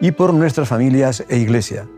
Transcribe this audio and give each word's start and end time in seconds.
y 0.00 0.12
por 0.12 0.34
nuestras 0.34 0.68
familias 0.68 1.24
e 1.28 1.38
iglesia. 1.38 1.88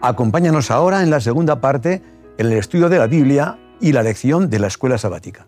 Acompáñanos 0.00 0.70
ahora 0.70 1.02
en 1.02 1.10
la 1.10 1.20
segunda 1.20 1.60
parte, 1.60 2.02
en 2.38 2.46
el 2.46 2.54
estudio 2.54 2.88
de 2.88 2.98
la 2.98 3.06
Biblia 3.06 3.58
y 3.80 3.92
la 3.92 4.02
lección 4.02 4.50
de 4.50 4.58
la 4.58 4.66
escuela 4.68 4.98
sabática. 4.98 5.46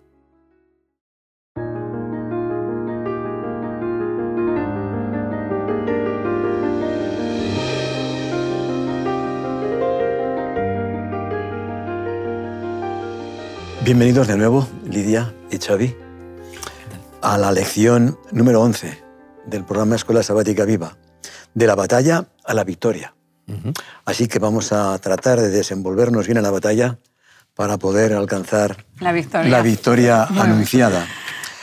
Bienvenidos 13.84 14.28
de 14.28 14.38
nuevo, 14.38 14.66
Lidia 14.88 15.34
y 15.50 15.58
Xavi, 15.58 15.94
a 17.20 17.36
la 17.36 17.52
lección 17.52 18.18
número 18.32 18.62
11 18.62 18.98
del 19.46 19.64
programa 19.64 19.96
Escuela 19.96 20.22
Sabática 20.22 20.64
Viva, 20.64 20.96
de 21.54 21.66
la 21.66 21.74
batalla 21.74 22.26
a 22.44 22.54
la 22.54 22.64
victoria. 22.64 23.14
Así 24.04 24.26
que 24.26 24.38
vamos 24.38 24.72
a 24.72 24.98
tratar 24.98 25.40
de 25.40 25.50
desenvolvernos 25.50 26.26
bien 26.26 26.38
en 26.38 26.44
la 26.44 26.50
batalla 26.50 26.98
para 27.54 27.78
poder 27.78 28.14
alcanzar 28.14 28.84
la 29.00 29.12
victoria, 29.12 29.50
la 29.50 29.62
victoria 29.62 30.22
anunciada. 30.24 31.06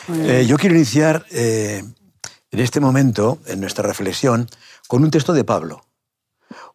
Eh, 0.09 0.45
yo 0.47 0.57
quiero 0.57 0.75
iniciar 0.75 1.25
eh, 1.31 1.83
en 2.51 2.59
este 2.59 2.79
momento, 2.79 3.39
en 3.47 3.59
nuestra 3.59 3.83
reflexión, 3.83 4.47
con 4.87 5.03
un 5.03 5.11
texto 5.11 5.33
de 5.33 5.43
Pablo. 5.43 5.85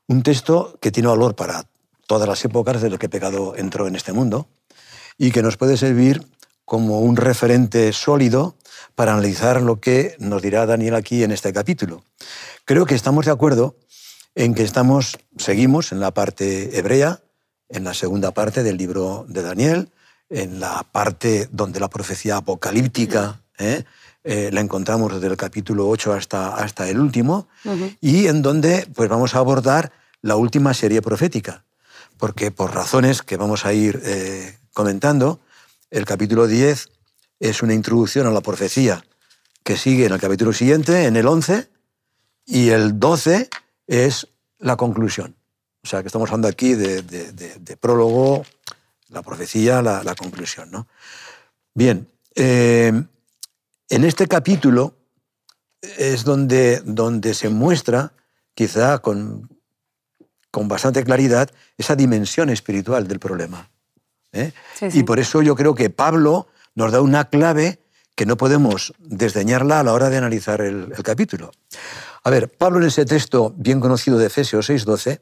Un 0.08 0.22
texto 0.22 0.78
que 0.80 0.90
tiene 0.90 1.08
valor 1.08 1.34
para 1.34 1.64
todas 2.06 2.28
las 2.28 2.44
épocas 2.44 2.80
desde 2.80 2.98
que 2.98 3.06
el 3.06 3.10
pecado 3.10 3.54
entró 3.56 3.86
en 3.86 3.96
este 3.96 4.12
mundo 4.12 4.48
y 5.18 5.30
que 5.30 5.42
nos 5.42 5.56
puede 5.56 5.76
servir 5.76 6.26
como 6.64 7.00
un 7.00 7.16
referente 7.16 7.92
sólido 7.92 8.56
para 8.94 9.12
analizar 9.12 9.62
lo 9.62 9.80
que 9.80 10.16
nos 10.18 10.42
dirá 10.42 10.66
Daniel 10.66 10.94
aquí 10.94 11.22
en 11.22 11.32
este 11.32 11.52
capítulo. 11.52 12.04
Creo 12.64 12.86
que 12.86 12.94
estamos 12.94 13.26
de 13.26 13.32
acuerdo 13.32 13.76
en 14.34 14.54
que 14.54 14.62
estamos, 14.62 15.18
seguimos 15.36 15.92
en 15.92 16.00
la 16.00 16.12
parte 16.12 16.78
hebrea, 16.78 17.20
en 17.68 17.84
la 17.84 17.94
segunda 17.94 18.32
parte 18.32 18.62
del 18.62 18.76
libro 18.76 19.24
de 19.28 19.42
Daniel, 19.42 19.90
en 20.28 20.60
la 20.60 20.84
parte 20.90 21.48
donde 21.52 21.80
la 21.80 21.88
profecía 21.88 22.36
apocalíptica 22.36 23.40
¿eh? 23.58 23.84
Eh, 24.28 24.50
la 24.52 24.60
encontramos 24.60 25.14
desde 25.14 25.28
el 25.28 25.36
capítulo 25.36 25.88
8 25.88 26.12
hasta, 26.12 26.56
hasta 26.56 26.88
el 26.88 26.98
último, 26.98 27.46
y 28.00 28.26
en 28.26 28.42
donde 28.42 28.88
pues, 28.92 29.08
vamos 29.08 29.36
a 29.36 29.38
abordar 29.38 29.92
la 30.20 30.34
última 30.34 30.74
serie 30.74 31.00
profética, 31.00 31.64
porque 32.18 32.50
por 32.50 32.74
razones 32.74 33.22
que 33.22 33.36
vamos 33.36 33.64
a 33.64 33.72
ir 33.72 34.02
eh, 34.04 34.58
comentando, 34.72 35.38
el 35.90 36.04
capítulo 36.04 36.48
10 36.48 36.88
es 37.40 37.62
una 37.62 37.74
introducción 37.74 38.26
a 38.26 38.30
la 38.30 38.40
profecía 38.40 39.04
que 39.62 39.76
sigue 39.76 40.06
en 40.06 40.12
el 40.12 40.20
capítulo 40.20 40.52
siguiente, 40.52 41.06
en 41.06 41.16
el 41.16 41.26
11, 41.26 41.68
y 42.46 42.68
el 42.68 42.98
12 43.00 43.50
es 43.86 44.28
la 44.58 44.76
conclusión. 44.76 45.36
O 45.82 45.88
sea, 45.88 46.02
que 46.02 46.08
estamos 46.08 46.28
hablando 46.30 46.48
aquí 46.48 46.74
de, 46.74 47.76
prólogo, 47.80 48.44
la 49.08 49.22
profecía, 49.22 49.82
la, 49.82 50.14
conclusión. 50.14 50.70
¿no? 50.70 50.86
Bien, 51.74 52.08
eh, 52.34 52.92
en 53.88 54.04
este 54.04 54.26
capítulo 54.26 54.94
es 55.80 56.24
donde, 56.24 56.80
donde 56.84 57.34
se 57.34 57.48
muestra, 57.48 58.12
quizá 58.54 58.98
con, 58.98 59.48
con 60.50 60.68
bastante 60.68 61.04
claridad, 61.04 61.50
esa 61.76 61.94
dimensión 61.94 62.50
espiritual 62.50 63.06
del 63.06 63.18
problema. 63.18 63.68
¿eh? 64.32 64.52
Y 64.92 65.02
por 65.02 65.18
eso 65.18 65.42
yo 65.42 65.54
creo 65.54 65.74
que 65.74 65.90
Pablo 65.90 66.48
nos 66.76 66.92
da 66.92 67.00
una 67.00 67.28
clave 67.28 67.82
que 68.14 68.26
no 68.26 68.36
podemos 68.36 68.94
desdeñarla 68.98 69.80
a 69.80 69.82
la 69.82 69.92
hora 69.92 70.08
de 70.08 70.18
analizar 70.18 70.60
el, 70.60 70.92
capítulo. 71.02 71.50
A 72.22 72.30
ver, 72.30 72.48
Pablo 72.48 72.78
en 72.78 72.86
ese 72.86 73.04
texto 73.04 73.52
bien 73.56 73.80
conocido 73.80 74.18
de 74.18 74.26
Efesios 74.26 74.70
6:12 74.70 75.20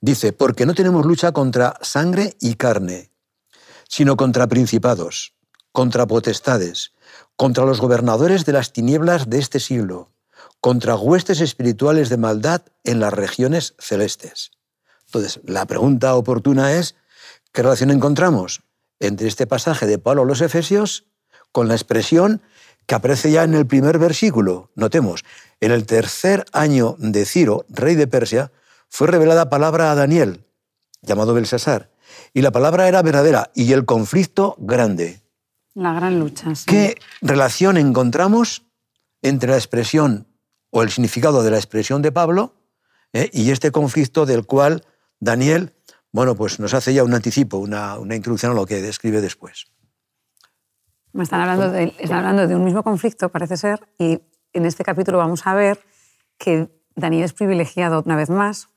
dice, 0.00 0.32
porque 0.32 0.66
no 0.66 0.74
tenemos 0.74 1.06
lucha 1.06 1.32
contra 1.32 1.78
sangre 1.80 2.36
y 2.40 2.54
carne, 2.54 3.10
sino 3.88 4.16
contra 4.16 4.46
principados, 4.46 5.34
contra 5.72 6.06
potestades, 6.06 6.92
contra 7.36 7.64
los 7.64 7.80
gobernadores 7.80 8.44
de 8.44 8.52
las 8.52 8.72
tinieblas 8.72 9.30
de 9.30 9.38
este 9.38 9.60
siglo, 9.60 10.12
contra 10.60 10.96
huestes 10.96 11.40
espirituales 11.40 12.08
de 12.08 12.16
maldad 12.16 12.62
en 12.84 13.00
las 13.00 13.12
regiones 13.12 13.74
celestes. 13.78 14.50
Entonces, 15.06 15.40
la 15.44 15.66
pregunta 15.66 16.14
oportuna 16.14 16.72
es, 16.72 16.94
¿Qué 17.52 17.62
relación 17.62 17.90
encontramos 17.90 18.62
entre 19.00 19.28
este 19.28 19.46
pasaje 19.46 19.86
de 19.86 19.98
Pablo 19.98 20.22
a 20.22 20.26
los 20.26 20.40
Efesios 20.40 21.06
con 21.52 21.66
la 21.66 21.74
expresión 21.74 22.42
que 22.86 22.94
aparece 22.94 23.30
ya 23.30 23.42
en 23.42 23.54
el 23.54 23.66
primer 23.66 23.98
versículo? 23.98 24.70
Notemos, 24.74 25.24
en 25.60 25.72
el 25.72 25.86
tercer 25.86 26.44
año 26.52 26.96
de 26.98 27.24
Ciro, 27.24 27.64
rey 27.68 27.96
de 27.96 28.06
Persia, 28.06 28.52
fue 28.88 29.08
revelada 29.08 29.50
palabra 29.50 29.90
a 29.90 29.94
Daniel, 29.94 30.44
llamado 31.02 31.34
Belsasar, 31.34 31.90
y 32.34 32.42
la 32.42 32.50
palabra 32.50 32.88
era 32.88 33.02
verdadera 33.02 33.50
y 33.54 33.72
el 33.72 33.84
conflicto 33.84 34.56
grande. 34.58 35.20
La 35.74 35.92
gran 35.94 36.18
lucha. 36.18 36.54
Sí. 36.54 36.66
¿Qué 36.66 36.96
relación 37.20 37.76
encontramos 37.76 38.64
entre 39.22 39.50
la 39.50 39.56
expresión 39.56 40.26
o 40.70 40.82
el 40.82 40.90
significado 40.90 41.42
de 41.42 41.50
la 41.50 41.56
expresión 41.56 42.02
de 42.02 42.12
Pablo 42.12 42.54
eh, 43.12 43.30
y 43.32 43.50
este 43.50 43.70
conflicto 43.70 44.26
del 44.26 44.46
cual 44.46 44.84
Daniel 45.18 45.74
bueno, 46.12 46.34
pues 46.34 46.58
nos 46.58 46.74
hace 46.74 46.92
ya 46.92 47.04
un 47.04 47.14
anticipo, 47.14 47.58
una, 47.58 47.96
introducción 48.10 48.52
a 48.52 48.54
lo 48.54 48.66
que 48.66 48.82
describe 48.82 49.20
después. 49.20 49.70
Me 51.12 51.22
están 51.22 51.40
hablando, 51.40 51.70
de, 51.70 51.94
están 51.98 52.18
hablando 52.18 52.46
de 52.46 52.56
un 52.56 52.64
mismo 52.64 52.82
conflicto, 52.82 53.28
parece 53.28 53.56
ser, 53.56 53.80
y 53.98 54.20
en 54.52 54.66
este 54.66 54.84
capítulo 54.84 55.18
vamos 55.18 55.46
a 55.46 55.54
ver 55.54 55.80
que 56.38 56.68
Daniel 56.96 57.24
es 57.24 57.32
privilegiado 57.32 58.02
una 58.04 58.16
vez 58.16 58.30
más 58.30 58.68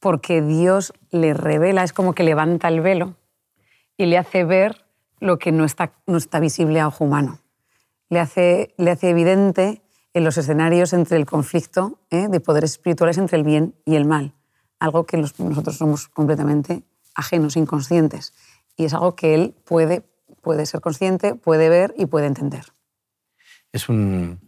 porque 0.00 0.42
Dios 0.42 0.92
le 1.10 1.34
revela, 1.34 1.84
es 1.84 1.92
como 1.92 2.14
que 2.14 2.24
levanta 2.24 2.66
el 2.66 2.80
velo 2.80 3.16
y 3.96 4.06
le 4.06 4.18
hace 4.18 4.42
ver 4.44 4.84
lo 5.20 5.38
que 5.38 5.52
no 5.52 5.64
está, 5.64 5.92
no 6.06 6.16
está 6.16 6.40
visible 6.40 6.80
a 6.80 6.88
ojo 6.88 7.04
humano. 7.04 7.38
Le 8.08 8.18
hace, 8.18 8.74
le 8.78 8.90
hace 8.90 9.10
evidente 9.10 9.82
en 10.12 10.24
los 10.24 10.36
escenarios 10.36 10.92
entre 10.92 11.16
el 11.16 11.26
conflicto 11.26 12.00
¿eh? 12.10 12.26
de 12.28 12.40
poderes 12.40 12.72
espirituales 12.72 13.18
entre 13.18 13.38
el 13.38 13.44
bien 13.44 13.74
y 13.84 13.94
el 13.94 14.04
mal 14.04 14.34
algo 14.82 15.06
que 15.06 15.16
nosotros 15.16 15.76
somos 15.76 16.08
completamente 16.08 16.82
ajenos, 17.14 17.56
inconscientes. 17.56 18.32
Y 18.76 18.84
es 18.84 18.94
algo 18.94 19.14
que 19.14 19.34
él 19.34 19.54
puede, 19.64 20.02
puede 20.40 20.66
ser 20.66 20.80
consciente, 20.80 21.36
puede 21.36 21.68
ver 21.68 21.94
y 21.96 22.06
puede 22.06 22.26
entender. 22.26 22.64
Es 23.70 23.88
un, 23.88 24.40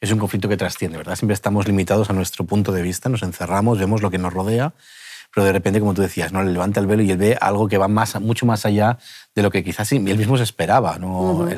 es 0.00 0.10
un 0.10 0.18
conflicto 0.18 0.48
que 0.48 0.56
trasciende, 0.56 0.96
¿verdad? 0.96 1.16
Siempre 1.16 1.34
estamos 1.34 1.66
limitados 1.66 2.08
a 2.08 2.14
nuestro 2.14 2.46
punto 2.46 2.72
de 2.72 2.80
vista, 2.80 3.10
nos 3.10 3.22
encerramos, 3.22 3.78
vemos 3.78 4.00
lo 4.00 4.10
que 4.10 4.16
nos 4.16 4.32
rodea, 4.32 4.72
pero 5.34 5.44
de 5.44 5.52
repente, 5.52 5.78
como 5.78 5.92
tú 5.92 6.00
decías, 6.00 6.32
¿no? 6.32 6.42
le 6.42 6.52
levanta 6.52 6.80
el 6.80 6.86
velo 6.86 7.02
y 7.02 7.10
él 7.10 7.18
ve 7.18 7.36
algo 7.38 7.68
que 7.68 7.76
va 7.76 7.88
más, 7.88 8.18
mucho 8.18 8.46
más 8.46 8.64
allá 8.64 8.98
de 9.34 9.42
lo 9.42 9.50
que 9.50 9.62
quizás 9.62 9.92
él 9.92 10.00
mismo 10.00 10.38
se 10.38 10.42
esperaba. 10.42 10.98
¿no? 10.98 11.48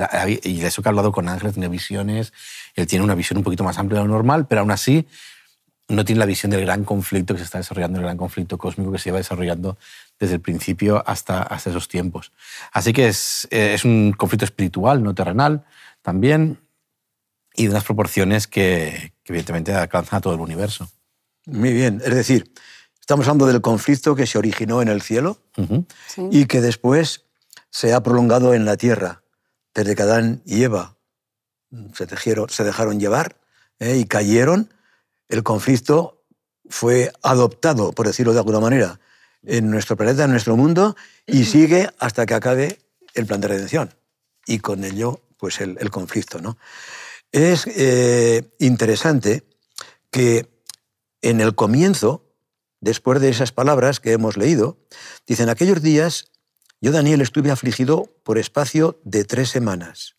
Y 0.43 0.61
de 0.61 0.67
eso 0.67 0.83
que 0.83 0.89
ha 0.89 0.91
hablado 0.91 1.13
con 1.13 1.29
Ángeles, 1.29 1.55
tiene 1.55 1.69
visiones, 1.69 2.33
él 2.75 2.89
tiene 2.89 3.05
una 3.05 3.15
visión 3.15 3.39
un 3.39 3.45
poquito 3.45 3.63
más 3.63 3.79
amplia 3.79 4.01
de 4.01 4.07
lo 4.07 4.13
normal, 4.13 4.47
pero 4.49 4.63
aún 4.63 4.73
así 4.73 5.07
no 5.89 6.05
tiene 6.05 6.19
la 6.19 6.27
visión 6.27 6.51
del 6.51 6.63
gran 6.63 6.85
conflicto 6.85 7.35
que 7.35 7.39
se 7.39 7.45
está 7.45 7.59
desarrollando, 7.59 7.99
el 7.99 8.05
gran 8.05 8.17
conflicto 8.17 8.57
cósmico 8.57 8.91
que 8.93 8.99
se 8.99 9.07
lleva 9.07 9.19
desarrollando 9.19 9.77
desde 10.19 10.35
el 10.35 10.41
principio 10.41 11.03
hasta, 11.07 11.43
hasta 11.43 11.71
esos 11.71 11.89
tiempos. 11.89 12.33
Así 12.73 12.93
que 12.93 13.09
es, 13.09 13.47
eh, 13.51 13.75
es 13.75 13.85
un 13.85 14.15
conflicto 14.17 14.45
espiritual, 14.45 15.03
no 15.03 15.15
terrenal, 15.15 15.65
también, 16.03 16.61
y 17.55 17.65
de 17.65 17.71
unas 17.71 17.85
proporciones 17.85 18.47
que, 18.47 19.13
evidentemente 19.25 19.75
alcanzan 19.75 20.19
a 20.19 20.21
todo 20.21 20.35
el 20.35 20.41
universo. 20.41 20.91
Muy 21.47 21.73
bien, 21.73 22.01
es 22.05 22.15
decir, 22.15 22.53
estamos 22.99 23.27
hablando 23.27 23.47
del 23.47 23.61
conflicto 23.61 24.15
que 24.15 24.27
se 24.27 24.39
originó 24.39 24.81
en 24.83 24.89
el 24.89 25.03
cielo 25.03 25.39
y 26.31 26.47
que 26.47 26.61
después 26.61 27.25
se 27.71 27.93
ha 27.93 28.03
prolongado 28.03 28.55
en 28.55 28.65
la 28.65 28.77
tierra, 28.77 29.23
desde 29.75 29.95
que 29.95 30.03
Adán 30.03 30.43
y 30.47 30.63
Eva 30.63 30.97
se, 31.95 32.07
se 32.49 32.65
dejaron 32.65 33.01
llevar 33.01 33.37
¿eh? 33.79 33.97
y 33.97 34.05
cayeron 34.07 34.74
el 35.29 35.43
conflicto 35.43 36.25
fue 36.69 37.13
adoptado, 37.23 37.93
por 37.93 38.07
decirlo 38.07 38.33
de 38.33 38.39
alguna 38.39 38.61
manera, 38.61 39.01
en 39.43 39.71
nuestro 39.71 39.97
planeta, 39.97 40.25
en 40.25 40.31
nuestro 40.31 40.57
mundo, 40.57 40.97
y 41.27 41.45
sigue 41.45 41.91
hasta 41.99 42.27
que 42.27 42.35
acabe 42.35 42.79
el 43.15 43.27
plan 43.27 43.41
de 43.41 43.49
redención. 43.49 43.95
Y 44.47 44.59
con 44.59 44.85
ello, 44.85 45.21
pues 45.37 45.61
el, 45.61 45.91
conflicto. 45.91 46.41
¿no? 46.41 46.57
Es 47.33 47.67
eh, 47.67 48.55
interesante 48.59 49.45
que 50.11 50.49
en 51.23 51.41
el 51.41 51.55
comienzo, 51.55 52.25
después 52.81 53.21
de 53.21 53.29
esas 53.29 53.53
palabras 53.53 54.01
que 54.01 54.13
hemos 54.13 54.37
leído, 54.37 54.79
dicen, 55.27 55.49
aquellos 55.49 55.83
días 55.83 56.31
yo, 56.85 56.93
Daniel, 56.93 57.23
estuve 57.23 57.51
afligido 57.51 58.13
por 58.25 58.37
espacio 58.37 59.01
de 59.05 59.25
tres 59.25 59.49
semanas. 59.49 60.17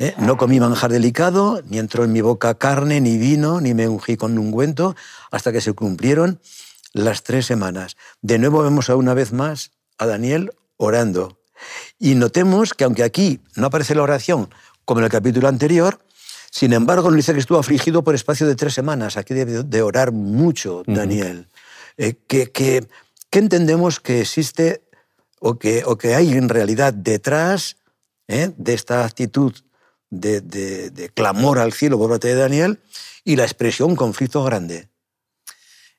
¿Eh? 0.00 0.14
No 0.16 0.38
comí 0.38 0.58
manjar 0.58 0.90
delicado, 0.90 1.62
ni 1.68 1.78
entró 1.78 2.04
en 2.04 2.12
mi 2.12 2.22
boca 2.22 2.54
carne, 2.54 3.02
ni 3.02 3.18
vino, 3.18 3.60
ni 3.60 3.74
me 3.74 3.86
ungí 3.86 4.16
con 4.16 4.38
ungüento, 4.38 4.96
hasta 5.30 5.52
que 5.52 5.60
se 5.60 5.74
cumplieron 5.74 6.40
las 6.94 7.22
tres 7.22 7.44
semanas. 7.44 7.98
De 8.22 8.38
nuevo 8.38 8.62
vemos 8.62 8.88
a 8.88 8.96
una 8.96 9.12
vez 9.12 9.34
más 9.34 9.72
a 9.98 10.06
Daniel 10.06 10.52
orando. 10.78 11.38
Y 11.98 12.14
notemos 12.14 12.72
que 12.72 12.84
aunque 12.84 13.02
aquí 13.02 13.40
no 13.56 13.66
aparece 13.66 13.94
la 13.94 14.02
oración 14.02 14.48
como 14.86 15.00
en 15.00 15.04
el 15.04 15.10
capítulo 15.10 15.48
anterior, 15.48 16.00
sin 16.50 16.72
embargo 16.72 17.10
nos 17.10 17.16
dice 17.16 17.34
que 17.34 17.40
estuvo 17.40 17.58
afligido 17.58 18.02
por 18.02 18.14
espacio 18.14 18.46
de 18.46 18.56
tres 18.56 18.72
semanas. 18.72 19.18
Aquí 19.18 19.34
debe 19.34 19.64
de 19.64 19.82
orar 19.82 20.12
mucho 20.12 20.82
Daniel. 20.86 21.46
Eh, 21.98 22.14
¿qué, 22.26 22.86
entendemos 23.30 24.00
que 24.00 24.22
existe 24.22 24.82
o 25.40 25.58
que, 25.58 25.82
o 25.84 25.98
que 25.98 26.14
hay 26.14 26.32
en 26.32 26.48
realidad 26.48 26.94
detrás 26.94 27.76
eh, 28.28 28.50
de 28.56 28.72
esta 28.72 29.04
actitud 29.04 29.52
de, 30.10 31.10
clamor 31.14 31.58
al 31.58 31.72
cielo 31.72 31.98
por 31.98 32.10
parte 32.10 32.28
de 32.28 32.34
Daniel 32.34 32.80
y 33.24 33.36
la 33.36 33.44
expresión 33.44 33.96
conflicto 33.96 34.44
grande? 34.44 34.88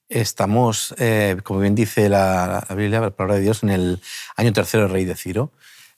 Estamos, 0.10 0.94
eh, 0.98 1.38
como 1.44 1.62
bien 1.62 1.74
dice 1.74 2.10
la, 2.10 2.68
Biblia, 2.70 3.00
la 3.00 3.12
palabra 3.12 3.36
de 3.36 3.42
Dios, 3.42 3.64
en 3.64 3.70
el 3.70 4.02
año 4.36 4.52
tercero 4.52 4.84
del 4.84 4.92
rey 4.92 5.06
de 5.06 5.16
Ciro. 5.16 5.52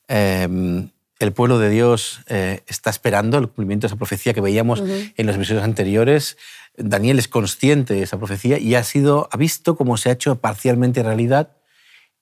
Em, 0.06 0.90
el 1.18 1.32
pueblo 1.32 1.58
de 1.58 1.70
Dios 1.70 2.20
eh, 2.28 2.62
está 2.66 2.90
esperando 2.90 3.38
el 3.38 3.46
cumplimiento 3.46 3.86
de 3.86 3.88
esa 3.88 3.96
profecía 3.96 4.32
que 4.32 4.40
veíamos 4.40 4.80
en 4.80 5.26
los 5.26 5.36
episodios 5.36 5.64
anteriores. 5.64 6.36
Daniel 6.76 7.18
es 7.18 7.28
consciente 7.28 7.94
de 7.94 8.02
esa 8.02 8.18
profecía 8.18 8.58
y 8.58 8.74
ha, 8.76 8.84
sido, 8.84 9.28
ha 9.32 9.36
visto 9.36 9.76
cómo 9.76 9.96
se 9.96 10.10
ha 10.10 10.12
hecho 10.12 10.40
parcialmente 10.40 11.02
realidad 11.02 11.56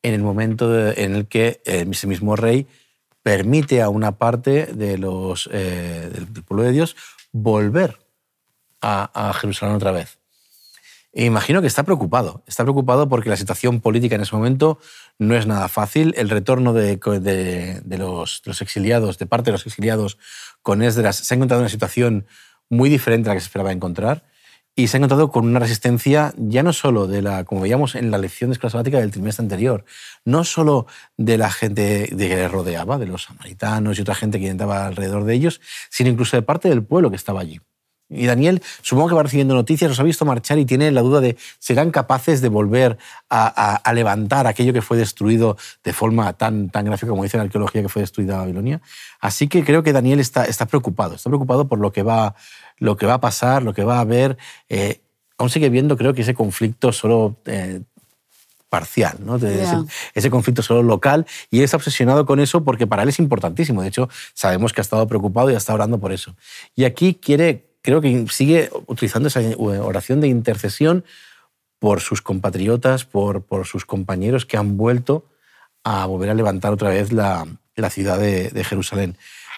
en 0.02 0.14
el 0.14 0.22
momento 0.22 0.90
en 0.92 1.14
el 1.14 1.26
que 1.26 1.60
ese 1.64 2.06
mismo 2.06 2.36
rey 2.36 2.66
permite 3.22 3.82
a 3.82 3.88
una 3.88 4.12
parte 4.18 4.66
de 4.66 4.98
los, 4.98 5.48
eh, 5.52 6.10
del, 6.12 6.26
pueblo 6.44 6.64
de 6.64 6.72
Dios 6.72 6.96
volver 7.32 7.98
a, 8.80 9.32
Jerusalén 9.34 9.76
otra 9.76 9.92
vez. 9.92 10.18
E 11.12 11.24
imagino 11.24 11.60
que 11.60 11.66
está 11.66 11.84
preocupado. 11.84 12.42
Está 12.46 12.64
preocupado 12.64 13.08
porque 13.08 13.28
la 13.28 13.36
situación 13.36 13.80
política 13.80 14.16
en 14.16 14.22
ese 14.22 14.34
momento 14.34 14.78
no 15.18 15.36
es 15.36 15.46
nada 15.46 15.68
fácil. 15.68 16.14
El 16.16 16.30
retorno 16.30 16.72
de, 16.72 16.96
de, 16.96 17.98
los, 17.98 18.42
los, 18.44 18.62
exiliados, 18.62 19.18
de 19.18 19.26
parte 19.26 19.46
de 19.46 19.52
los 19.52 19.66
exiliados 19.66 20.18
con 20.62 20.82
Esdras, 20.82 21.16
se 21.16 21.34
ha 21.34 21.36
encontrado 21.36 21.60
en 21.60 21.64
una 21.64 21.70
situación 21.70 22.26
muy 22.70 22.88
diferente 22.88 23.28
a 23.28 23.32
la 23.32 23.36
que 23.36 23.40
se 23.40 23.46
esperaba 23.46 23.72
encontrar 23.72 24.24
y 24.74 24.88
se 24.88 24.96
ha 24.96 24.98
encontrado 24.98 25.30
con 25.30 25.46
una 25.46 25.58
resistencia 25.58 26.32
ya 26.36 26.62
no 26.62 26.72
solo 26.72 27.06
de 27.06 27.22
la, 27.22 27.44
como 27.44 27.60
veíamos 27.60 27.94
en 27.94 28.10
la 28.10 28.18
lección 28.18 28.50
de 28.50 28.54
escuela 28.54 28.70
sabática 28.70 29.00
del 29.00 29.10
trimestre 29.10 29.42
anterior, 29.42 29.84
no 30.24 30.44
solo 30.44 30.86
de 31.16 31.36
la 31.38 31.50
gente 31.50 32.08
que 32.08 32.16
les 32.16 32.50
rodeaba, 32.50 32.98
de 32.98 33.06
los 33.06 33.24
samaritanos 33.24 33.98
y 33.98 34.02
otra 34.02 34.14
gente 34.14 34.40
que 34.40 34.48
estaba 34.48 34.86
alrededor 34.86 35.24
de 35.24 35.34
ellos, 35.34 35.60
sino 35.90 36.10
incluso 36.10 36.36
de 36.36 36.42
parte 36.42 36.68
del 36.68 36.84
pueblo 36.84 37.10
que 37.10 37.16
estaba 37.16 37.40
allí. 37.40 37.60
Y 38.14 38.26
Daniel, 38.26 38.62
supongo 38.82 39.08
que 39.08 39.14
va 39.14 39.22
recibiendo 39.22 39.54
noticias, 39.54 39.88
los 39.88 39.98
ha 39.98 40.02
visto 40.02 40.24
marchar 40.24 40.58
y 40.58 40.64
tiene 40.64 40.90
la 40.90 41.00
duda 41.00 41.20
de 41.20 41.36
serán 41.58 41.90
capaces 41.90 42.40
de 42.40 42.48
volver 42.48 42.98
a, 43.30 43.92
levantar 43.94 44.46
aquello 44.46 44.72
que 44.72 44.82
fue 44.82 44.96
destruido 44.96 45.56
de 45.82 45.92
forma 45.92 46.32
tan, 46.34 46.68
tan 46.70 46.84
gráfica 46.84 47.10
como 47.10 47.22
dice 47.22 47.36
la 47.36 47.44
arqueología 47.44 47.82
que 47.82 47.88
fue 47.88 48.02
destruida 48.02 48.38
Babilonia. 48.38 48.80
Así 49.20 49.48
que 49.48 49.64
creo 49.64 49.82
que 49.82 49.92
Daniel 49.92 50.20
está, 50.20 50.44
está 50.44 50.66
preocupado, 50.66 51.14
está 51.14 51.30
preocupado 51.30 51.68
por 51.68 51.78
lo 51.78 51.92
que 51.92 52.02
va, 52.02 52.34
lo 52.78 52.96
que 52.96 53.06
va 53.06 53.14
a 53.14 53.20
pasar, 53.20 53.62
lo 53.62 53.74
que 53.74 53.84
va 53.84 53.98
a 53.98 54.00
haber. 54.00 54.36
Eh, 54.68 55.00
aún 55.38 55.50
sigue 55.50 55.68
viendo, 55.70 55.96
creo 55.96 56.14
que 56.14 56.22
ese 56.22 56.34
conflicto 56.34 56.92
solo 56.92 57.36
eh, 57.46 57.80
parcial, 58.72 59.18
¿no? 59.20 59.36
ese, 59.36 60.30
conflicto 60.30 60.62
solo 60.62 60.82
local, 60.82 61.26
y 61.50 61.58
él 61.58 61.64
está 61.64 61.76
obsesionado 61.76 62.24
con 62.24 62.40
eso 62.40 62.64
porque 62.64 62.86
para 62.86 63.02
él 63.02 63.10
es 63.10 63.18
importantísimo. 63.18 63.82
De 63.82 63.88
hecho, 63.88 64.08
sabemos 64.32 64.72
que 64.72 64.80
ha 64.80 64.82
estado 64.82 65.06
preocupado 65.06 65.50
y 65.50 65.54
está 65.54 65.74
orando 65.74 65.98
por 65.98 66.10
eso. 66.10 66.34
Y 66.74 66.84
aquí 66.84 67.14
quiere 67.14 67.71
creo 67.82 68.00
que 68.00 68.26
sigue 68.28 68.70
utilizando 68.86 69.28
esa 69.28 69.40
oración 69.58 70.20
de 70.20 70.28
intercesión 70.28 71.04
por 71.78 72.00
sus 72.00 72.22
compatriotas, 72.22 73.04
por, 73.04 73.42
por 73.42 73.66
sus 73.66 73.84
compañeros 73.84 74.46
que 74.46 74.56
han 74.56 74.76
vuelto 74.76 75.26
a 75.84 76.06
volver 76.06 76.30
a 76.30 76.34
levantar 76.34 76.72
otra 76.72 76.90
vez 76.90 77.12
la, 77.12 77.46
la 77.74 77.90
ciudad 77.90 78.18
de, 78.18 78.50
de, 78.50 78.64
Jerusalén. 78.64 79.16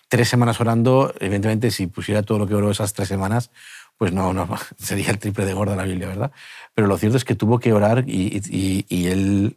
Tres 0.08 0.28
semanas 0.28 0.60
orando, 0.60 1.12
evidentemente, 1.20 1.70
si 1.70 1.86
pusiera 1.86 2.22
todo 2.22 2.38
lo 2.38 2.46
que 2.46 2.54
oró 2.54 2.70
esas 2.70 2.94
tres 2.94 3.08
semanas, 3.08 3.50
pues 3.98 4.12
no, 4.12 4.32
no 4.32 4.48
sería 4.78 5.10
el 5.10 5.18
triple 5.18 5.44
de 5.44 5.52
gorda 5.52 5.76
la 5.76 5.84
Biblia, 5.84 6.08
¿verdad? 6.08 6.32
Pero 6.74 6.88
lo 6.88 6.96
cierto 6.96 7.18
es 7.18 7.24
que 7.24 7.34
tuvo 7.34 7.58
que 7.58 7.74
orar 7.74 8.04
y, 8.06 8.40
y, 8.48 8.86
y 8.88 9.06
él 9.08 9.56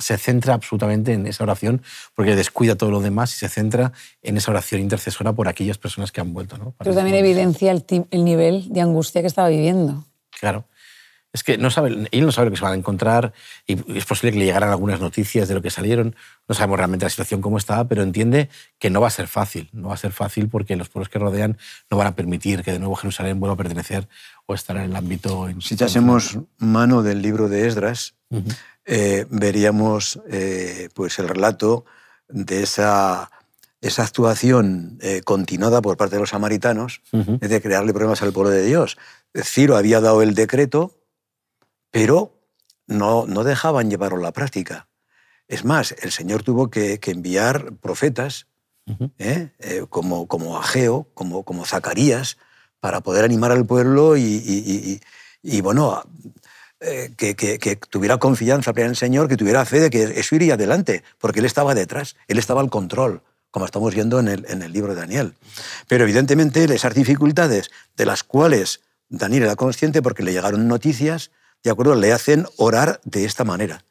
se 0.00 0.18
centra 0.18 0.54
absolutamente 0.54 1.12
en 1.12 1.26
esa 1.26 1.44
oración 1.44 1.82
porque 2.14 2.34
descuida 2.34 2.74
todo 2.74 2.90
lo 2.90 3.00
demás 3.00 3.34
y 3.34 3.38
se 3.38 3.48
centra 3.48 3.92
en 4.22 4.36
esa 4.36 4.50
oración 4.50 4.80
intercesora 4.80 5.32
por 5.32 5.48
aquellas 5.48 5.78
personas 5.78 6.10
que 6.10 6.20
han 6.20 6.32
vuelto. 6.32 6.58
¿no? 6.58 6.74
Pero 6.78 6.94
también 6.94 7.16
evidencia 7.16 7.70
el, 7.70 7.84
el, 8.10 8.24
nivel 8.24 8.68
de 8.70 8.80
angustia 8.80 9.20
que 9.20 9.28
estaba 9.28 9.48
viviendo. 9.48 10.04
Claro. 10.40 10.64
Es 11.32 11.44
que 11.44 11.58
no 11.58 11.70
sabe, 11.70 12.08
él 12.10 12.26
no 12.26 12.32
sabe 12.32 12.46
lo 12.46 12.50
que 12.50 12.56
se 12.56 12.64
van 12.64 12.72
a 12.72 12.76
encontrar 12.76 13.32
y 13.64 13.96
es 13.96 14.04
posible 14.04 14.32
que 14.32 14.38
le 14.38 14.46
llegaran 14.46 14.70
algunas 14.70 15.00
noticias 15.00 15.46
de 15.46 15.54
lo 15.54 15.62
que 15.62 15.70
salieron. 15.70 16.16
No 16.48 16.56
sabemos 16.56 16.78
realmente 16.78 17.06
la 17.06 17.10
situación 17.10 17.40
cómo 17.40 17.56
estaba, 17.56 17.86
pero 17.86 18.02
entiende 18.02 18.48
que 18.80 18.90
no 18.90 19.00
va 19.00 19.06
a 19.06 19.10
ser 19.10 19.28
fácil. 19.28 19.68
No 19.72 19.88
va 19.88 19.94
a 19.94 19.98
ser 19.98 20.10
fácil 20.10 20.48
porque 20.48 20.74
los 20.74 20.88
pueblos 20.88 21.08
que 21.08 21.20
rodean 21.20 21.56
no 21.88 21.96
van 21.96 22.08
a 22.08 22.16
permitir 22.16 22.64
que 22.64 22.72
de 22.72 22.80
nuevo 22.80 22.96
Jerusalén 22.96 23.38
vuelva 23.38 23.54
a 23.54 23.56
pertenecer 23.58 24.08
o 24.46 24.54
estar 24.54 24.76
en 24.76 24.82
el 24.82 24.96
ámbito... 24.96 25.48
Si 25.60 25.74
echásemos 25.74 26.38
mano 26.58 27.04
del 27.04 27.22
libro 27.22 27.48
de 27.48 27.68
Esdras, 27.68 28.14
eh, 28.92 29.24
veríamos 29.30 30.20
eh, 30.28 30.88
pues 30.94 31.20
el 31.20 31.28
relato 31.28 31.84
de 32.28 32.64
esa, 32.64 33.30
esa 33.80 34.02
actuación 34.02 34.98
eh, 35.00 35.20
continuada 35.22 35.80
por 35.80 35.96
parte 35.96 36.16
de 36.16 36.20
los 36.20 36.30
samaritanos 36.30 37.00
de 37.12 37.62
crearle 37.62 37.92
problemas 37.92 38.20
al 38.22 38.32
pueblo 38.32 38.50
de 38.50 38.64
Dios. 38.64 38.98
Ciro 39.32 39.76
había 39.76 40.00
dado 40.00 40.22
el 40.22 40.34
decreto, 40.34 40.98
pero 41.92 42.34
no, 42.88 43.26
no 43.28 43.44
dejaban 43.44 43.90
llevarlo 43.90 44.18
a 44.18 44.22
la 44.22 44.32
práctica. 44.32 44.88
Es 45.46 45.64
más, 45.64 45.94
el 46.02 46.10
Señor 46.10 46.42
tuvo 46.42 46.68
que, 46.68 46.98
enviar 47.06 47.74
profetas 47.74 48.48
como, 49.88 50.26
como 50.26 50.58
Ageo, 50.58 51.06
como, 51.14 51.44
como 51.44 51.64
Zacarías, 51.64 52.38
para 52.80 53.02
poder 53.02 53.24
animar 53.24 53.52
al 53.52 53.64
pueblo 53.64 54.16
y, 54.16 54.22
y, 54.22 55.00
y 55.42 55.60
bueno, 55.60 56.02
eh, 56.80 57.12
que, 57.16 57.76
tuviera 57.90 58.18
confianza 58.18 58.72
en 58.74 58.86
el 58.86 58.96
Señor, 58.96 59.28
que 59.28 59.36
tuviera 59.36 59.64
fe 59.64 59.80
de 59.80 59.90
que 59.90 60.02
eso 60.18 60.34
iría 60.34 60.54
adelante, 60.54 61.02
porque 61.18 61.40
Él 61.40 61.44
estaba 61.44 61.74
detrás, 61.74 62.16
Él 62.26 62.38
estaba 62.38 62.60
al 62.60 62.70
control, 62.70 63.22
como 63.50 63.66
estamos 63.66 63.94
viendo 63.94 64.18
en 64.18 64.28
el, 64.28 64.46
en 64.48 64.62
el 64.62 64.72
libro 64.72 64.94
de 64.94 65.00
Daniel. 65.00 65.34
Pero 65.88 66.04
evidentemente 66.04 66.64
esas 66.64 66.94
dificultades 66.94 67.70
de 67.96 68.06
las 68.06 68.24
cuales 68.24 68.80
Daniel 69.10 69.42
era 69.42 69.56
consciente 69.56 70.00
porque 70.00 70.22
le 70.22 70.32
llegaron 70.32 70.68
noticias, 70.68 71.30
de 71.62 71.70
acuerdo, 71.70 71.94
le 71.96 72.12
hacen 72.12 72.46
orar 72.56 73.00
de 73.04 73.24
esta 73.24 73.44
manera. 73.44 73.84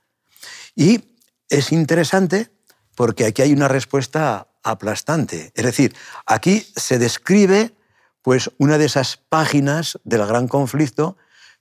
Y 0.76 1.04
es 1.50 1.72
interesante 1.72 2.50
porque 2.96 3.26
aquí 3.26 3.42
hay 3.42 3.54
una 3.54 3.68
respuesta 3.68 4.48
aplastante. 4.64 5.52
Es 5.56 5.66
decir, 5.66 5.96
aquí 6.26 6.66
se 6.76 7.00
describe 7.00 7.74
pues, 8.22 8.50
una 8.58 8.78
de 8.78 8.86
esas 8.86 9.18
páginas 9.18 10.00
del 10.04 10.26
gran 10.26 10.48
conflicto 10.48 11.18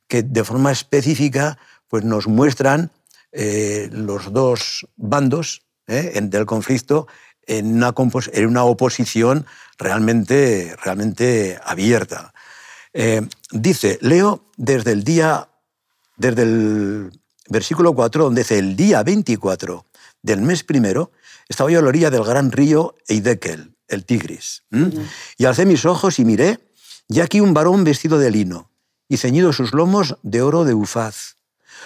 que 0.08 0.22
de 0.22 0.42
forma 0.44 0.72
específica 0.72 1.58
pues 1.88 2.04
nos 2.04 2.26
muestran 2.26 2.90
eh, 3.32 3.88
los 3.92 4.32
dos 4.32 4.86
bandos 4.96 5.62
eh, 5.86 6.18
del 6.22 6.46
conflicto 6.46 7.06
en 7.46 7.76
una, 7.76 7.94
en 8.32 8.46
una, 8.46 8.64
oposición 8.64 9.46
realmente, 9.78 10.74
realmente 10.82 11.58
abierta. 11.64 12.32
Eh, 12.92 13.26
dice, 13.50 13.98
leo 14.02 14.44
desde 14.56 14.92
el 14.92 15.04
día, 15.04 15.48
desde 16.16 16.42
el 16.42 17.10
versículo 17.48 17.94
4, 17.94 18.24
donde 18.24 18.42
dice, 18.42 18.58
el 18.58 18.76
día 18.76 19.02
24 19.02 19.86
del 20.22 20.42
mes 20.42 20.64
primero, 20.64 21.12
estaba 21.48 21.70
yo 21.70 21.78
a 21.78 21.82
la 21.82 21.88
orilla 21.88 22.10
del 22.10 22.24
gran 22.24 22.52
río 22.52 22.96
Eidekel, 23.06 23.74
el 23.88 24.04
Tigris. 24.04 24.64
Y 25.38 25.44
alcé 25.46 25.64
mis 25.64 25.86
ojos 25.86 26.18
y 26.18 26.24
miré, 26.24 26.58
y 27.08 27.20
aquí 27.20 27.40
un 27.40 27.54
varón 27.54 27.84
vestido 27.84 28.18
de 28.18 28.30
lino, 28.30 28.70
y 29.08 29.16
ceñidos 29.16 29.56
sus 29.56 29.72
lomos 29.72 30.16
de 30.22 30.42
oro 30.42 30.64
de 30.64 30.74
ufaz. 30.74 31.36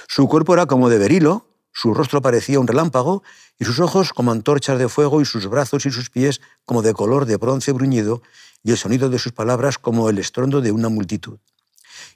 Su 0.09 0.29
cuerpo 0.29 0.55
era 0.55 0.67
como 0.67 0.89
de 0.89 0.99
berilo, 0.99 1.47
su 1.73 1.95
rostro 1.95 2.21
parecía 2.21 2.61
un 2.61 2.67
relámpago, 2.67 3.23
y 3.59 3.65
sus 3.65 3.81
ojos 3.81 4.13
como 4.13 4.33
antorchas 4.33 4.79
de 4.79 4.89
fuego, 4.89 5.21
y 5.21 5.25
sus 5.25 5.47
brazos 5.47 5.87
y 5.87 5.91
sus 5.91 6.11
pies 6.11 6.41
como 6.65 6.83
de 6.83 6.93
color 6.93 7.27
de 7.27 7.37
bronce 7.37 7.73
bruñido, 7.73 8.23
y 8.63 8.73
el 8.73 8.77
sonido 8.77 9.09
de 9.09 9.19
sus 9.19 9.33
palabras 9.33 9.79
como 9.79 10.11
el 10.11 10.19
estrondo 10.19 10.61
de 10.61 10.73
una 10.73 10.89
multitud. 10.89 11.39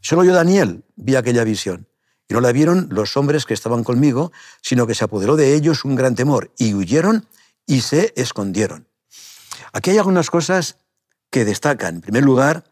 Solo 0.01 0.25
yo, 0.25 0.35
Daniel, 0.35 0.85
vi 0.97 1.17
aquella 1.17 1.45
visión, 1.45 1.89
y 2.29 2.35
no 2.35 2.41
la 2.41 2.53
vieron 2.53 2.89
los 2.91 3.17
hombres 3.17 3.47
que 3.47 3.55
estaban 3.55 3.85
conmigo, 3.85 4.33
sino 4.61 4.87
que 4.87 4.95
se 4.95 5.05
apoderó 5.05 5.37
de 5.37 5.55
ellos 5.55 5.85
un 5.85 5.95
gran 5.95 6.15
temor, 6.15 6.51
y 6.59 6.75
huyeron 6.75 7.27
y 7.67 7.81
se 7.81 8.13
escondieron. 8.17 8.89
Aquí 9.73 9.91
hay 9.91 9.99
algunas 9.99 10.31
cosas 10.31 10.79
que 11.31 11.45
destacan. 11.45 11.97
En 11.97 12.01
primer 12.01 12.25
lugar, 12.25 12.65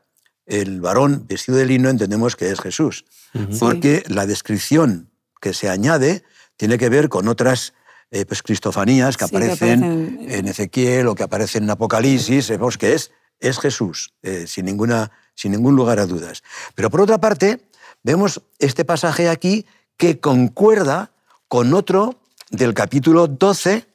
el 0.46 0.80
varón 0.80 1.26
vestido 1.26 1.58
de 1.58 1.66
lino 1.66 1.88
entendemos 1.88 2.36
que 2.36 2.50
es 2.50 2.60
Jesús, 2.60 3.04
porque 3.58 4.02
la 4.08 4.26
descripción 4.26 5.10
que 5.40 5.54
se 5.54 5.68
añade 5.68 6.22
tiene 6.56 6.78
que 6.78 6.88
ver 6.88 7.08
con 7.08 7.28
otras 7.28 7.72
eh, 8.10 8.24
pues, 8.26 8.42
cristofanías 8.42 9.16
que, 9.16 9.24
Sí, 9.24 9.30
que 9.30 9.36
aparecen 9.36 9.82
aparecen- 9.82 10.30
en 10.32 10.46
Ezequiel 10.48 11.08
o 11.08 11.14
que 11.14 11.22
aparecen 11.24 11.64
en 11.64 11.70
Apocalipsis, 11.70 12.48
vemos 12.48 12.78
que 12.78 12.94
es, 12.94 13.10
es 13.40 13.58
Jesús, 13.58 14.12
eh, 14.22 14.46
sin, 14.46 14.66
ninguna, 14.66 15.10
sin 15.34 15.52
ningún 15.52 15.74
lugar 15.74 15.98
a 15.98 16.06
dudas. 16.06 16.42
Pero 16.74 16.90
por 16.90 17.00
otra 17.00 17.18
parte, 17.18 17.60
vemos 18.02 18.42
este 18.58 18.84
pasaje 18.84 19.28
aquí 19.28 19.66
que 19.96 20.20
concuerda 20.20 21.10
con 21.48 21.74
otro 21.74 22.20
del 22.50 22.72
capítulo 22.74 23.26
12, 23.26 23.86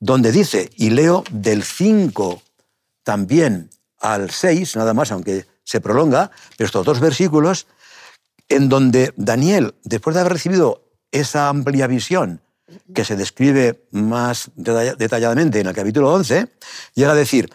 donde 0.00 0.32
dice, 0.32 0.70
y 0.76 0.90
leo 0.90 1.22
del 1.30 1.62
5 1.62 2.42
también 3.04 3.70
al 4.00 4.30
6, 4.30 4.76
nada 4.76 4.94
más, 4.94 5.12
aunque 5.12 5.46
se 5.68 5.82
prolonga, 5.82 6.30
pero 6.56 6.64
estos 6.66 6.86
dos 6.86 6.98
versículos, 6.98 7.66
en 8.48 8.70
donde 8.70 9.12
Daniel, 9.16 9.74
después 9.84 10.14
de 10.14 10.20
haber 10.20 10.32
recibido 10.32 10.88
esa 11.12 11.50
amplia 11.50 11.86
visión 11.86 12.40
que 12.94 13.04
se 13.04 13.16
describe 13.16 13.84
más 13.90 14.50
detall- 14.56 14.96
detalladamente 14.96 15.60
en 15.60 15.66
el 15.66 15.74
capítulo 15.74 16.10
11, 16.14 16.48
llega 16.94 17.12
a 17.12 17.14
decir, 17.14 17.50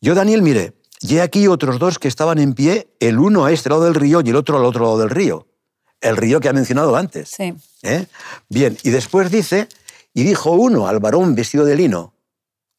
yo 0.00 0.14
Daniel 0.14 0.40
mire, 0.40 0.72
y 1.00 1.16
he 1.16 1.20
aquí 1.20 1.46
otros 1.46 1.78
dos 1.78 1.98
que 1.98 2.08
estaban 2.08 2.38
en 2.38 2.54
pie, 2.54 2.88
el 3.00 3.18
uno 3.18 3.44
a 3.44 3.52
este 3.52 3.68
lado 3.68 3.84
del 3.84 3.94
río 3.94 4.22
y 4.24 4.30
el 4.30 4.36
otro 4.36 4.56
al 4.56 4.64
otro 4.64 4.84
lado 4.84 4.98
del 4.98 5.10
río, 5.10 5.46
el 6.00 6.16
río 6.16 6.40
que 6.40 6.48
ha 6.48 6.54
mencionado 6.54 6.96
antes. 6.96 7.28
Sí. 7.28 7.54
¿Eh? 7.82 8.06
Bien, 8.48 8.78
y 8.82 8.88
después 8.90 9.30
dice, 9.30 9.68
y 10.14 10.22
dijo 10.24 10.52
uno 10.52 10.88
al 10.88 11.00
varón 11.00 11.34
vestido 11.34 11.66
de 11.66 11.76
lino, 11.76 12.14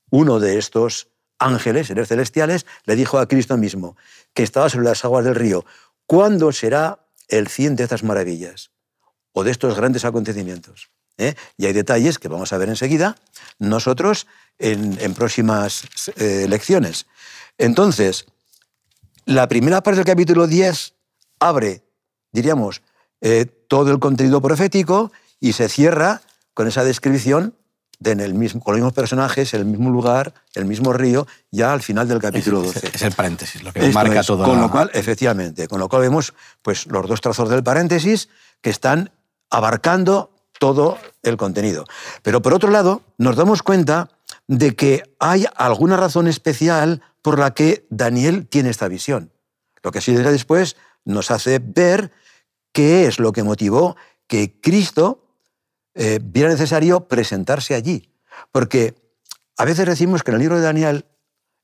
uno 0.10 0.40
de 0.40 0.58
estos 0.58 1.10
ángeles, 1.40 1.88
seres 1.88 2.08
celestiales, 2.08 2.66
le 2.86 2.96
dijo 2.96 3.18
a 3.18 3.28
Cristo 3.28 3.58
mismo, 3.58 3.98
que 4.34 4.44
estaba 4.44 4.70
sobre 4.70 4.86
las 4.86 5.04
aguas 5.06 5.26
del 5.26 5.36
río, 5.36 5.66
¿cuándo 6.06 6.52
será 6.52 7.00
el 7.28 7.50
fin 7.50 7.76
de 7.76 7.84
estas 7.84 8.04
maravillas 8.04 8.72
o 9.32 9.44
de 9.44 9.52
estos 9.52 9.76
grandes 9.76 10.06
acontecimientos? 10.06 10.90
¿Eh? 11.18 11.36
Y 11.58 11.66
hay 11.66 11.74
detalles 11.74 12.18
que 12.18 12.30
vamos 12.30 12.54
a 12.54 12.58
ver 12.58 12.70
enseguida, 12.70 13.18
nosotros 13.58 14.28
en, 14.58 14.98
en 15.02 15.14
próximas 15.14 15.84
eh, 16.16 16.46
lecciones. 16.48 17.08
Entonces, 17.58 18.26
la 19.26 19.48
primera 19.50 19.84
parte 19.84 19.98
del 19.98 20.06
capítulo 20.06 20.48
10 20.48 20.94
abre, 21.40 21.84
diríamos, 22.32 22.82
eh, 23.22 23.46
todo 23.46 23.92
el 23.92 24.00
contenido 24.00 24.42
profético 24.42 25.12
y 25.40 25.54
se 25.54 25.68
cierra 25.68 26.22
con 26.54 26.68
esa 26.68 26.84
descripción 26.84 27.56
de 28.00 28.12
en 28.12 28.20
el 28.22 28.34
mismo, 28.34 28.62
con 28.62 28.74
los 28.74 28.78
mismos 28.80 28.94
personajes, 28.94 29.54
el 29.54 29.66
mismo 29.66 29.90
lugar, 29.90 30.34
el 30.56 30.66
mismo 30.66 30.94
río, 30.94 31.28
ya 31.52 31.74
al 31.74 31.82
final 31.82 32.08
del 32.08 32.20
capítulo 32.20 32.64
Es, 32.64 32.74
12. 32.76 32.92
es 32.94 33.02
el 33.02 33.12
paréntesis, 33.14 33.62
lo 33.62 33.74
que 33.74 33.80
Esto 33.82 33.94
marca 33.94 34.22
es, 34.22 34.28
todo. 34.28 34.46
Con 34.46 34.56
la- 34.56 34.62
lo 34.62 34.72
cual, 34.72 34.90
efectivamente, 34.94 35.68
con 35.68 35.80
lo 35.80 35.90
cual 35.90 36.04
vemos 36.04 36.34
pues, 36.62 36.88
los 36.88 37.08
dos 37.08 37.20
trazos 37.22 37.50
del 37.50 37.62
paréntesis 37.64 38.30
que 38.62 38.70
están 38.70 39.12
abarcando 39.50 40.32
todo 40.60 40.98
el 41.24 41.36
contenido. 41.38 41.86
Pero 42.24 42.42
por 42.42 42.54
otro 42.54 42.70
lado, 42.72 43.02
nos 43.18 43.36
damos 43.36 43.64
cuenta 43.64 44.10
de 44.48 44.76
que 44.76 45.04
hay 45.20 45.46
alguna 45.56 45.98
razón 45.98 46.28
especial 46.28 47.02
por 47.22 47.38
la 47.38 47.54
que 47.54 47.86
Daniel 47.90 48.48
tiene 48.48 48.70
esta 48.70 48.88
visión. 48.88 49.32
Lo 49.84 49.92
que 49.92 50.02
sigue 50.02 50.20
después 50.20 50.76
nos 51.06 51.32
hace 51.32 51.60
ver 51.60 52.12
qué 52.72 53.08
es 53.08 53.20
lo 53.20 53.32
que 53.32 53.44
motivó 53.44 53.96
que 54.28 54.60
Cristo 54.62 55.26
eh, 56.02 56.20
viera 56.24 56.48
necesario 56.48 57.10
presentarse 57.10 57.76
allí. 57.76 58.10
Porque 58.54 58.96
a 59.58 59.66
veces 59.66 59.86
decimos 59.86 60.24
que 60.24 60.32
en 60.32 60.36
el 60.36 60.42
libro 60.42 60.56
de 60.56 60.62
Daniel, 60.62 61.06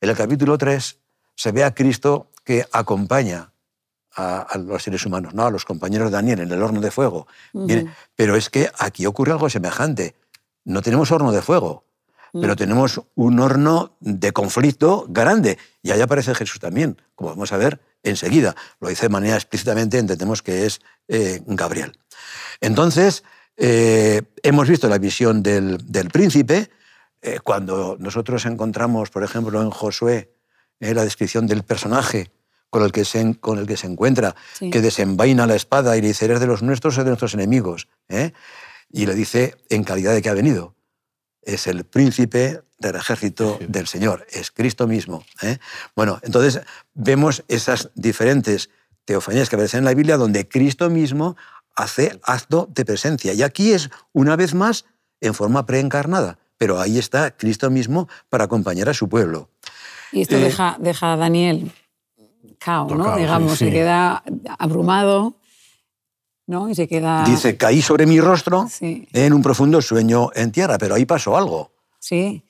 en 0.02 0.10
el 0.10 0.18
capítulo 0.18 0.58
3, 0.58 1.00
se 1.36 1.52
ve 1.54 1.64
a 1.64 1.74
Cristo 1.74 2.32
que 2.44 2.68
acompaña 2.74 3.54
a, 4.14 4.42
a 4.42 4.58
los 4.58 4.84
seres 4.84 5.06
humanos, 5.06 5.34
¿no? 5.34 5.46
a 5.46 5.52
los 5.52 5.64
compañeros 5.64 6.12
de 6.12 6.18
Daniel 6.18 6.42
en 6.42 6.52
el 6.52 6.62
horno 6.62 6.82
de 6.82 6.92
fuego. 6.92 7.28
Bien, 7.54 7.96
pero 8.18 8.36
es 8.36 8.50
que 8.50 8.70
aquí 8.78 9.06
ocurre 9.06 9.32
algo 9.32 9.50
semejante. 9.50 10.18
No 10.66 10.82
tenemos 10.82 11.14
horno 11.14 11.32
de 11.32 11.42
fuego, 11.42 11.86
pero 12.34 12.58
tenemos 12.58 13.02
un 13.16 13.40
horno 13.40 13.96
de 14.02 14.34
conflicto 14.34 15.06
grande. 15.08 15.58
Y 15.82 15.92
ahí 15.92 16.02
aparece 16.02 16.36
Jesús 16.36 16.60
también, 16.60 17.02
como 17.16 17.30
vamos 17.30 17.54
a 17.54 17.58
ver 17.58 17.80
enseguida. 18.04 18.54
Lo 18.82 18.90
dice 18.90 19.04
de 19.04 19.10
manera 19.10 19.36
explícitamente, 19.36 19.98
entendemos 19.98 20.42
que 20.42 20.66
es 20.66 20.82
eh, 21.08 21.42
Gabriel. 21.46 21.98
Entonces, 22.60 23.24
eh, 23.58 24.22
hemos 24.44 24.68
visto 24.70 24.88
la 24.90 24.98
visión 24.98 25.42
del, 25.44 25.78
del 25.92 26.10
príncipe. 26.10 26.70
eh, 27.22 27.40
cuando 27.44 27.98
nosotros 28.00 28.46
encontramos, 28.46 29.10
por 29.10 29.24
ejemplo, 29.24 29.60
en 29.62 29.72
Josué, 29.72 30.32
eh, 30.80 30.94
la 30.94 31.04
descripción 31.04 31.48
del 31.48 31.64
personaje 31.64 32.30
con 32.70 32.84
el 32.84 32.92
que 32.92 33.04
se, 33.04 33.20
en- 33.22 33.34
con 33.34 33.58
el 33.58 33.66
que 33.66 33.78
se 33.78 33.88
encuentra, 33.88 34.36
Sí. 34.54 34.70
que 34.70 34.80
desenvaina 34.82 35.48
la 35.48 35.56
espada 35.56 35.98
y 35.98 36.02
le 36.02 36.10
dice, 36.10 36.26
eres 36.26 36.40
de 36.40 36.46
los 36.46 36.62
nuestros 36.62 36.98
o 37.00 37.04
de 37.04 37.10
nuestros 37.10 37.34
enemigos. 37.34 37.88
¿eh? 38.10 38.32
Y 38.92 39.08
le 39.08 39.16
dice 39.16 39.56
en 39.70 39.84
calidad 39.84 40.14
de 40.14 40.22
que 40.22 40.30
ha 40.30 40.34
venido. 40.36 40.76
Es 41.42 41.66
el 41.66 41.84
príncipe 41.86 42.62
del 42.78 42.96
ejército 42.96 43.58
del 43.70 43.88
Señor, 43.88 44.28
es 44.32 44.52
Cristo 44.52 44.86
mismo. 44.86 45.26
¿eh? 45.42 45.58
Bueno, 45.96 46.20
entonces 46.22 46.62
vemos 46.94 47.44
esas 47.48 47.90
diferentes 47.96 48.70
teofanías 49.06 49.50
que 49.50 49.56
aparecen 49.56 49.80
en 49.80 49.86
la 49.86 49.94
Biblia 49.96 50.18
donde 50.18 50.48
Cristo 50.48 50.90
mismo 50.92 51.38
hace 51.76 52.20
acto 52.24 52.68
de 52.74 52.86
presencia. 52.86 53.34
Y 53.34 53.44
aquí 53.44 53.72
es, 53.74 53.90
una 54.14 54.36
vez 54.36 54.54
más, 54.54 54.86
en 55.22 55.34
forma 55.34 55.66
preencarnada. 55.66 56.40
Pero 56.58 56.80
ahí 56.80 56.98
está 56.98 57.36
Cristo 57.36 57.70
mismo 57.70 58.08
para 58.30 58.46
acompañar 58.46 58.88
a 58.90 58.94
su 58.94 59.10
pueblo. 59.10 59.50
Y 60.12 60.22
esto 60.22 60.36
Eh, 60.38 60.40
deja, 60.40 60.78
deja 60.80 61.14
a 61.14 61.18
Daniel 61.18 61.72
cao, 62.60 62.88
¿no? 62.96 63.14
Sí, 63.16 63.20
Digamos, 63.22 63.52
sí. 63.54 63.66
se 63.66 63.72
queda 63.72 64.24
abrumado, 64.58 65.36
¿no? 66.48 66.70
Y 66.70 66.76
se 66.76 66.88
queda... 66.88 67.24
Dice, 67.26 67.58
caí 67.58 67.82
sobre 67.82 68.06
mi 68.06 68.20
rostro. 68.22 68.68
Sí. 68.70 69.08
en 69.12 69.34
un 69.34 69.42
profundo 69.42 69.82
sueño 69.82 70.30
en 70.34 70.52
tierra, 70.52 70.78
pero 70.78 70.96
ahí 70.96 71.06
pasó 71.06 71.36
algo. 71.38 71.72
Sí, 72.00 72.44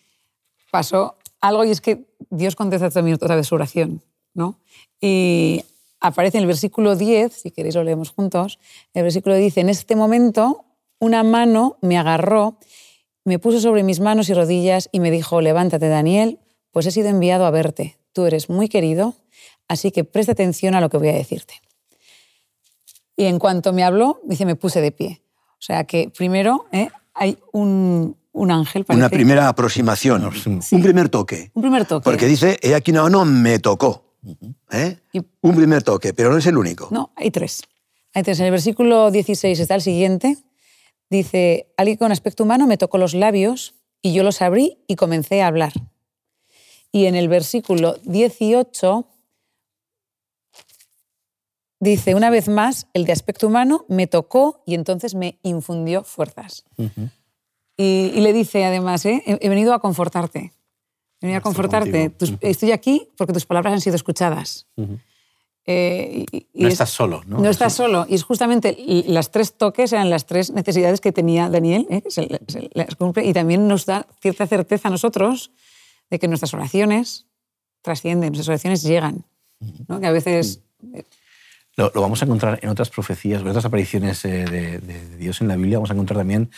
pasó 0.72 1.18
algo 1.42 1.64
y 1.66 1.72
es 1.72 1.82
que 1.82 2.06
Dios 2.30 2.56
contesta 2.56 2.90
también 2.90 3.16
otra 3.16 3.36
vez 3.36 3.48
su 3.48 3.56
oración, 3.56 4.04
¿no? 4.34 4.60
Y 5.02 5.64
aparece 6.00 6.38
en 6.38 6.44
el 6.44 6.48
versículo 6.48 6.96
10, 6.96 7.34
si 7.34 7.52
queréis 7.52 7.76
lo 7.76 7.84
leemos 7.84 8.12
juntos, 8.12 8.60
el 8.94 9.04
versículo 9.04 9.36
dice, 9.36 9.62
en 9.62 9.70
este 9.70 9.96
momento 9.96 10.66
una 11.00 11.24
mano 11.24 11.78
me 11.82 11.98
agarró, 11.98 12.58
me 13.24 13.40
puso 13.40 13.60
sobre 13.60 13.84
mis 13.84 14.00
manos 14.00 14.30
y 14.30 14.34
rodillas 14.34 14.90
y 14.92 15.00
me 15.00 15.12
dijo, 15.12 15.42
levántate 15.42 15.90
Daniel, 15.90 16.40
pues 16.72 16.86
he 16.86 16.92
sido 16.92 17.10
enviado 17.10 17.46
a 17.46 17.52
verte, 17.52 17.98
tú 18.14 18.26
eres 18.26 18.50
muy 18.50 18.70
querido, 18.70 19.16
así 19.68 19.92
que 19.92 20.04
presta 20.04 20.34
atención 20.34 20.76
a 20.76 20.82
lo 20.82 20.90
que 20.90 20.98
voy 20.98 21.10
a 21.10 21.14
decirte. 21.14 21.56
Y 23.18 23.26
en 23.26 23.40
cuanto 23.40 23.74
me 23.74 23.84
habló, 23.84 24.20
dice, 24.26 24.46
me 24.46 24.56
puse 24.56 24.82
de 24.82 24.92
pie. 24.92 25.22
O 25.52 25.62
sea 25.66 25.86
que 25.86 26.12
primero 26.16 26.66
¿eh? 26.72 26.90
hay 27.14 27.38
un, 27.54 28.18
un 28.34 28.52
ángel. 28.52 28.86
Una 28.90 29.06
parece. 29.06 29.16
primera 29.16 29.48
aproximación, 29.48 30.26
un 30.26 30.82
primer 30.82 31.10
toque. 31.10 31.52
Un 31.54 31.62
primer 31.62 31.86
toque. 31.86 32.04
Porque 32.04 32.28
dice, 32.28 32.60
he 32.62 32.76
aquí 32.76 32.92
una 32.92 33.04
mano 33.04 33.26
me 33.26 33.60
tocó. 33.60 34.05
¿Eh? 34.72 34.98
Un 35.42 35.56
primer 35.56 35.84
toque, 35.84 36.14
pero 36.14 36.32
no 36.32 36.38
es 36.38 36.46
el 36.46 36.58
único. 36.58 36.88
No, 36.92 37.12
hay 37.16 37.32
tres. 37.32 37.62
Hay 38.14 38.24
tres. 38.24 38.40
En 38.40 38.46
el 38.46 38.52
versículo 38.52 39.12
16 39.12 39.60
está 39.60 39.76
el 39.76 39.82
siguiente. 39.82 40.38
Dice, 41.10 41.74
alguien 41.78 41.98
con 41.98 42.12
aspecto 42.12 42.44
humano 42.44 42.68
me 42.68 42.78
tocó 42.78 42.98
los 42.98 43.14
labios 43.14 43.76
y 44.02 44.14
yo 44.14 44.24
los 44.24 44.42
abrí 44.42 44.80
y 44.88 44.96
comencé 44.96 45.42
a 45.42 45.48
hablar. 45.48 45.74
Y 46.92 47.06
en 47.06 47.16
el 47.16 47.28
versículo 47.28 47.96
18 48.04 49.08
dice, 51.80 52.16
una 52.16 52.30
vez 52.30 52.48
más, 52.48 52.88
el 52.94 53.06
de 53.06 53.12
aspecto 53.12 53.48
humano 53.48 53.86
me 53.90 54.08
tocó 54.08 54.64
y 54.66 54.76
entonces 54.76 55.14
me 55.14 55.40
infundió 55.44 56.04
fuerzas. 56.04 56.64
y, 57.78 58.12
y 58.16 58.22
le 58.22 58.34
dice 58.34 58.66
además, 58.66 59.06
¿eh? 59.06 59.22
he, 59.26 59.38
he 59.42 59.50
venido 59.50 59.74
a 59.74 59.80
confortarte. 59.80 60.54
He 61.22 61.28
venido 61.28 61.40
a 61.40 61.42
confortarte. 61.42 62.10
Tus- 62.12 62.34
Estoy 62.42 62.72
aquí 62.72 63.08
porque 63.18 63.34
tus 63.34 63.46
palabras 63.46 63.74
han 63.74 63.82
sido 63.82 63.96
escuchadas. 63.96 64.68
Eh, 65.68 66.26
y- 66.32 66.48
y 66.54 66.62
No 66.62 66.68
es- 66.68 66.74
estás 66.74 66.92
solo, 66.92 67.24
¿no? 67.26 67.40
No 67.40 67.50
estás 67.50 67.74
solo. 67.74 68.06
Y 68.08 68.14
es 68.16 68.24
justamente 68.24 68.78
las 69.08 69.32
tres 69.32 69.54
toques 69.54 69.92
eran 69.94 70.10
las 70.12 70.26
tres 70.28 70.52
necesidades 70.52 71.02
que 71.02 71.12
tenía 71.12 71.50
Daniel. 71.50 71.88
¿eh? 71.90 72.04
Se, 72.10 72.28
se 72.48 72.70
las 72.74 72.96
cumple 72.96 73.26
y 73.26 73.34
también 73.34 73.68
nos 73.68 73.86
da 73.88 74.06
cierta 74.22 74.46
certeza 74.46 74.90
a 74.90 74.92
nosotros 74.92 75.52
de 76.12 76.20
que 76.20 76.28
nuestras 76.28 76.54
oraciones 76.54 77.26
trascienden, 77.82 78.30
nuestras 78.34 78.50
oraciones 78.50 78.84
llegan. 78.84 79.26
¿no? 79.88 80.00
Que 80.00 80.06
a 80.08 80.12
veces. 80.12 80.62
Lo, 81.78 81.92
lo 81.94 82.02
vamos 82.02 82.22
a 82.22 82.26
encontrar 82.26 82.60
en 82.62 82.70
otras 82.70 82.90
profecías, 82.90 83.42
en 83.42 83.48
otras 83.50 83.66
apariciones 83.66 84.24
eh, 84.24 84.46
de, 84.46 84.78
de 84.80 85.18
Dios 85.18 85.42
en 85.42 85.48
la 85.50 85.56
Biblia, 85.58 85.78
vamos 85.78 85.90
a 85.90 85.94
encontrar 85.94 86.20
también 86.20 86.50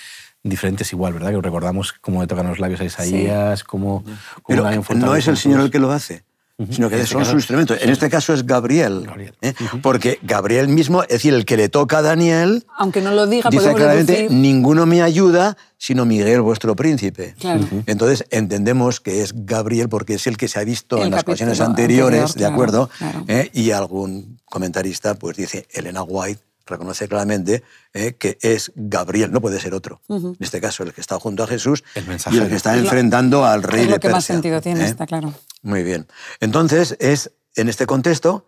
diferentes 0.50 0.92
igual, 0.94 1.14
¿verdad? 1.14 1.32
Que 1.32 1.42
recordamos 1.42 1.94
cómo 2.02 2.22
le 2.22 2.28
tocan 2.28 2.48
los 2.48 2.60
labios 2.60 2.82
a 2.82 2.86
Isaías, 2.86 3.64
cómo, 3.64 4.04
cómo 4.04 4.18
Pero 4.48 4.64
también 4.64 4.84
no 5.00 5.16
es 5.16 5.28
el 5.28 5.38
Señor 5.38 5.62
el 5.62 5.72
que 5.72 5.80
lo 5.80 5.92
hace, 5.92 6.24
sino 6.72 6.90
que 6.90 6.96
este 6.96 7.08
son 7.08 7.20
caso- 7.20 7.32
su 7.32 7.38
instrumento. 7.38 7.76
En 7.80 7.90
este 7.90 8.10
caso 8.10 8.34
es 8.34 8.46
Gabriel, 8.46 9.04
Gabriel. 9.06 9.34
¿eh? 9.42 9.54
porque 9.84 10.18
Gabriel 10.24 10.68
mismo, 10.70 11.04
es 11.04 11.10
decir, 11.10 11.34
el 11.34 11.46
que 11.46 11.56
le 11.58 11.70
toca 11.70 12.00
a 12.00 12.02
Daniel, 12.02 12.66
Aunque 12.78 13.02
no 13.02 13.12
lo 13.12 13.28
diga, 13.28 13.50
dice 13.52 13.74
claramente, 13.74 14.28
ninguno 14.32 14.86
me 14.88 15.02
ayuda, 15.04 15.56
sino 15.78 16.06
Miguel, 16.06 16.42
vuestro 16.42 16.76
príncipe. 16.76 17.36
Claro. 17.40 17.64
Entonces 17.86 18.26
entendemos 18.32 19.00
que 19.00 19.22
es 19.22 19.34
Gabriel 19.46 19.88
porque 19.90 20.16
es 20.16 20.26
el 20.26 20.38
que 20.38 20.48
se 20.48 20.60
ha 20.60 20.64
visto 20.64 20.98
El 20.98 21.04
en 21.06 21.12
las 21.12 21.22
ocasiones 21.22 21.62
anteriores, 21.62 22.22
anterior, 22.22 22.34
¿de 22.34 22.40
claro, 22.40 22.54
acuerdo? 22.54 22.90
claro. 22.98 23.26
¿Eh? 23.28 23.52
Y 23.54 23.70
algún 23.72 24.40
comentarista 24.46 25.14
pues 25.14 25.38
dice, 25.38 25.68
Elena 25.72 26.02
White 26.02 26.42
reconoce 26.68 27.08
claramente 27.08 27.64
eh, 27.94 28.14
que 28.14 28.38
es 28.42 28.72
Gabriel, 28.76 29.32
no 29.32 29.42
puede 29.42 29.60
ser 29.60 29.74
otro. 29.74 30.02
En 30.10 30.36
este 30.40 30.62
caso, 30.62 30.84
el 30.84 30.94
que 30.94 31.02
está 31.02 31.20
junto 31.20 31.44
a 31.44 31.48
Jesús 31.48 31.84
El 31.96 32.06
y 32.32 32.38
el 32.38 32.50
que 32.50 32.56
está 32.56 32.78
enfrentando 32.78 33.46
al 33.46 33.64
rey 33.64 33.82
es 33.82 33.88
de 33.88 33.94
lo 33.94 34.00
que 34.00 34.10
más 34.10 34.26
sentido 34.26 34.62
tiene, 34.62 34.82
¿eh? 34.82 34.88
está 34.88 35.08
claro. 35.08 35.34
Muy 35.62 35.84
bien. 35.84 36.08
Entonces, 36.40 36.96
es 37.00 37.32
en 37.56 37.70
este 37.70 37.86
contexto 37.86 38.46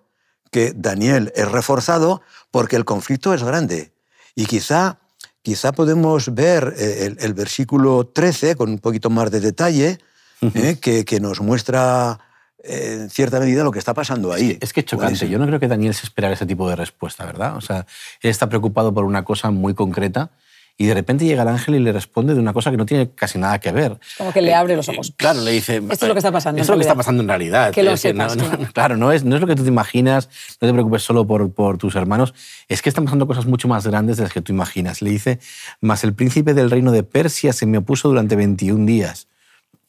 que 0.51 0.73
Daniel 0.75 1.31
es 1.35 1.49
reforzado 1.51 2.21
porque 2.51 2.75
el 2.75 2.85
conflicto 2.85 3.33
es 3.33 3.43
grande. 3.43 3.91
Y 4.35 4.45
quizá, 4.45 4.99
quizá 5.41 5.71
podemos 5.71 6.33
ver 6.33 6.73
eh, 6.77 7.05
el, 7.05 7.17
el 7.19 7.33
versículo 7.33 8.07
13 8.07 8.55
con 8.55 8.69
un 8.69 8.79
poquito 8.79 9.09
más 9.09 9.31
de 9.31 9.39
detalle, 9.39 9.99
eh, 10.41 10.77
que, 10.79 11.03
que 11.03 11.19
nos 11.19 11.41
muestra 11.41 12.19
en 12.63 13.09
cierta 13.09 13.39
medida 13.39 13.63
lo 13.63 13.71
que 13.71 13.79
está 13.79 13.93
pasando 13.93 14.33
ahí. 14.33 14.57
Es 14.61 14.73
que 14.73 14.81
es 14.81 14.85
¿Cuál 14.85 14.99
chocante. 15.13 15.29
Yo 15.29 15.39
no 15.39 15.45
creo 15.47 15.59
que 15.59 15.67
Daniel 15.67 15.93
se 15.93 16.05
esperara 16.05 16.33
ese 16.33 16.45
tipo 16.45 16.69
de 16.69 16.75
respuesta, 16.75 17.25
¿verdad? 17.25 17.55
O 17.55 17.61
sea, 17.61 17.85
él 18.21 18.29
está 18.29 18.49
preocupado 18.49 18.93
por 18.93 19.05
una 19.05 19.23
cosa 19.23 19.49
muy 19.51 19.73
concreta 19.73 20.31
y 20.77 20.85
de 20.85 20.93
repente 20.93 21.25
llega 21.25 21.41
el 21.43 21.49
ángel 21.49 21.75
y 21.75 21.79
le 21.79 21.91
responde 21.91 22.33
de 22.33 22.39
una 22.39 22.53
cosa 22.53 22.71
que 22.71 22.77
no 22.77 22.85
tiene 22.85 23.09
casi 23.11 23.37
nada 23.37 23.59
que 23.59 23.71
ver. 23.73 23.99
Como 24.17 24.31
que 24.31 24.41
le 24.41 24.53
abre 24.53 24.77
los 24.77 24.87
ojos. 24.87 25.13
Claro, 25.17 25.41
le 25.41 25.51
dice... 25.51 25.77
Esto 25.77 26.05
es 26.05 26.07
lo 26.07 26.13
que 26.13 26.19
está 26.19 26.31
pasando, 26.31 26.61
Esto 26.61 26.71
es 26.71 26.77
lo 26.77 26.79
que 26.79 26.87
está 26.87 26.95
pasando 26.95 27.21
en 27.21 27.27
realidad. 27.27 27.73
Que 27.73 27.83
lo 27.83 27.91
Es 27.91 27.99
sepas, 27.99 28.37
no- 28.37 28.45
claro. 28.47 28.67
claro, 28.73 28.97
no 28.97 29.11
es, 29.11 29.25
no 29.25 29.35
es 29.35 29.41
lo 29.41 29.47
que 29.47 29.55
tú 29.57 29.63
te 29.63 29.67
imaginas, 29.69 30.29
no 30.61 30.67
te 30.69 30.71
preocupes 30.73 31.01
solo 31.03 31.27
por, 31.27 31.51
por 31.53 31.77
tus 31.77 31.95
hermanos, 31.95 32.33
es 32.69 32.81
que 32.81 32.87
están 32.87 33.03
pasando 33.03 33.27
cosas 33.27 33.45
mucho 33.45 33.67
más 33.67 33.85
grandes 33.85 34.15
de 34.17 34.23
las 34.23 34.31
que 34.31 34.39
tú 34.41 34.53
imaginas. 34.53 35.01
Le 35.01 35.09
dice, 35.09 35.39
más 35.81 36.05
el 36.05 36.13
príncipe 36.13 36.53
del 36.53 36.71
reino 36.71 36.93
de 36.93 37.03
Persia 37.03 37.51
se 37.51 37.65
me 37.65 37.79
opuso 37.79 38.07
durante 38.07 38.37
21 38.37 38.85
días. 38.85 39.27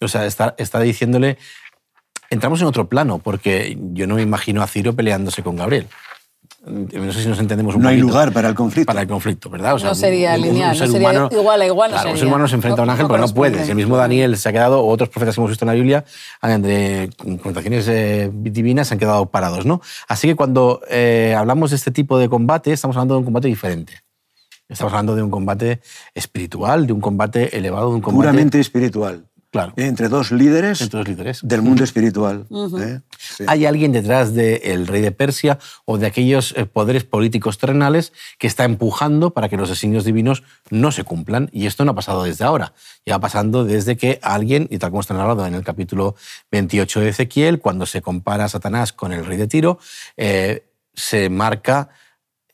O 0.01 0.09
sea, 0.09 0.27
está, 0.27 0.57
está 0.59 0.81
diciéndole, 0.81 1.39
entramos 2.31 2.61
en 2.61 2.67
otro 2.69 2.89
plano, 2.89 3.19
porque 3.19 3.77
yo 3.93 4.07
no 4.07 4.15
me 4.15 4.23
imagino 4.23 4.63
a 4.63 4.67
Ciro 4.67 4.95
peleándose 4.95 5.43
con 5.43 5.57
Gabriel. 5.57 5.87
No 6.67 7.11
sé 7.13 7.23
si 7.23 7.29
nos 7.29 7.39
entendemos 7.39 7.75
un 7.75 7.81
No 7.83 7.89
hay 7.89 7.97
poquito. 7.97 8.13
lugar 8.13 8.33
para 8.33 8.47
el 8.49 8.55
conflicto. 8.55 8.87
Para 8.87 9.01
el 9.01 9.09
conflicto, 9.09 9.49
¿verdad? 9.49 9.77
O 9.77 9.79
No 9.79 9.95
sería 9.95 10.37
lineal, 10.37 10.77
no 10.79 10.87
sería 10.87 11.29
igual 11.31 11.63
a 11.63 11.67
igual, 11.67 11.91
no 11.91 11.95
Claro, 11.97 12.11
un 12.11 12.17
sería. 12.17 12.17
ser 12.19 12.29
humano 12.29 12.49
se 12.49 12.55
enfrenta 12.57 12.83
a 12.83 12.83
un 12.83 12.87
No- 12.89 12.93
ángel, 12.93 13.05
no 13.05 13.15
pero 13.15 13.27
no 13.27 13.33
puede. 13.35 13.65
Si 13.65 13.71
el 13.71 13.77
mismo 13.77 13.97
Daniel 13.97 14.37
se 14.37 14.47
ha 14.51 14.53
quedado, 14.53 14.81
o 14.83 14.89
otros 14.91 15.09
profetas 15.09 15.35
que 15.35 15.41
hemos 15.41 15.51
visto 15.51 15.65
en 15.65 15.69
la 15.69 15.73
Biblia, 15.75 16.05
de 16.43 17.11
connotaciones 17.19 17.89
eh, 17.89 18.31
divinas, 18.33 18.89
se 18.89 18.95
han 18.95 19.01
quedado 19.01 19.25
parados, 19.27 19.65
¿no? 19.65 19.81
Así 20.07 20.29
que 20.29 20.35
cuando 20.37 20.83
eh, 20.91 21.35
hablamos 21.37 21.71
de 21.71 21.77
este 21.77 21.93
tipo 21.93 22.19
de 22.19 22.29
combate, 22.29 22.73
estamos 22.75 22.95
hablando 22.97 23.15
de 23.15 23.19
un 23.21 23.25
combate 23.25 23.49
diferente. 23.49 23.95
Estamos 24.69 24.93
hablando 24.93 25.17
de 25.17 25.23
un 25.23 25.31
combate 25.31 25.81
espiritual, 26.15 26.87
de 26.87 26.93
un 26.93 27.01
combate 27.01 27.57
elevado, 27.57 27.89
de 27.89 27.95
un 27.97 28.01
combate... 28.03 28.29
Puramente 28.29 28.61
espiritual. 28.61 29.25
Claro. 29.51 29.73
Eh, 29.77 29.87
Entre 29.87 30.09
dos 30.09 30.31
líderes 30.31 30.81
Entre 30.81 30.99
dos 30.99 31.09
líderes. 31.09 31.41
del 31.43 31.63
mundo 31.63 31.83
espiritual. 31.83 32.47
¿eh? 32.81 33.01
Sí. 33.19 33.45
Hay 33.49 33.67
alguien 33.67 33.91
detrás 33.91 34.33
del 34.33 34.87
rey 34.87 35.03
de 35.03 35.11
Persia 35.11 35.59
o 35.85 35.99
de 35.99 36.07
aquellos 36.07 36.55
eh, 36.57 36.67
poderes 36.67 37.03
políticos 37.03 37.59
terrenales 37.59 38.13
que 38.39 38.47
está 38.47 38.63
empujando 38.65 39.31
para 39.31 39.49
que 39.49 39.57
los 39.57 39.69
designios 39.69 40.05
divinos 40.05 40.45
no 40.71 40.93
se 40.93 41.03
cumplan. 41.03 41.51
Y 41.53 41.67
esto 41.67 41.85
no 41.85 41.93
ha 41.93 41.95
pasado 41.97 42.23
desde 42.23 42.45
ahora. 42.45 42.75
Lleva 43.05 43.19
pasando 43.19 43.65
desde 43.65 43.97
que 43.97 44.21
alguien, 44.23 44.69
y 44.71 44.79
tal 44.79 44.91
como 44.91 45.01
está 45.01 45.15
narrado 45.15 45.45
en 45.45 45.55
el 45.55 45.65
capítulo 45.65 46.15
28 46.53 47.01
de 47.01 47.09
Ezequiel, 47.09 47.59
cuando 47.59 47.87
se 47.87 48.03
compara 48.03 48.45
a 48.45 48.49
Satanás 48.49 48.93
con 48.93 49.13
el 49.13 49.27
rey 49.27 49.37
de 49.37 49.49
Tiro, 49.49 49.81
eh, 50.17 50.65
se 50.95 51.29
marca 51.29 51.89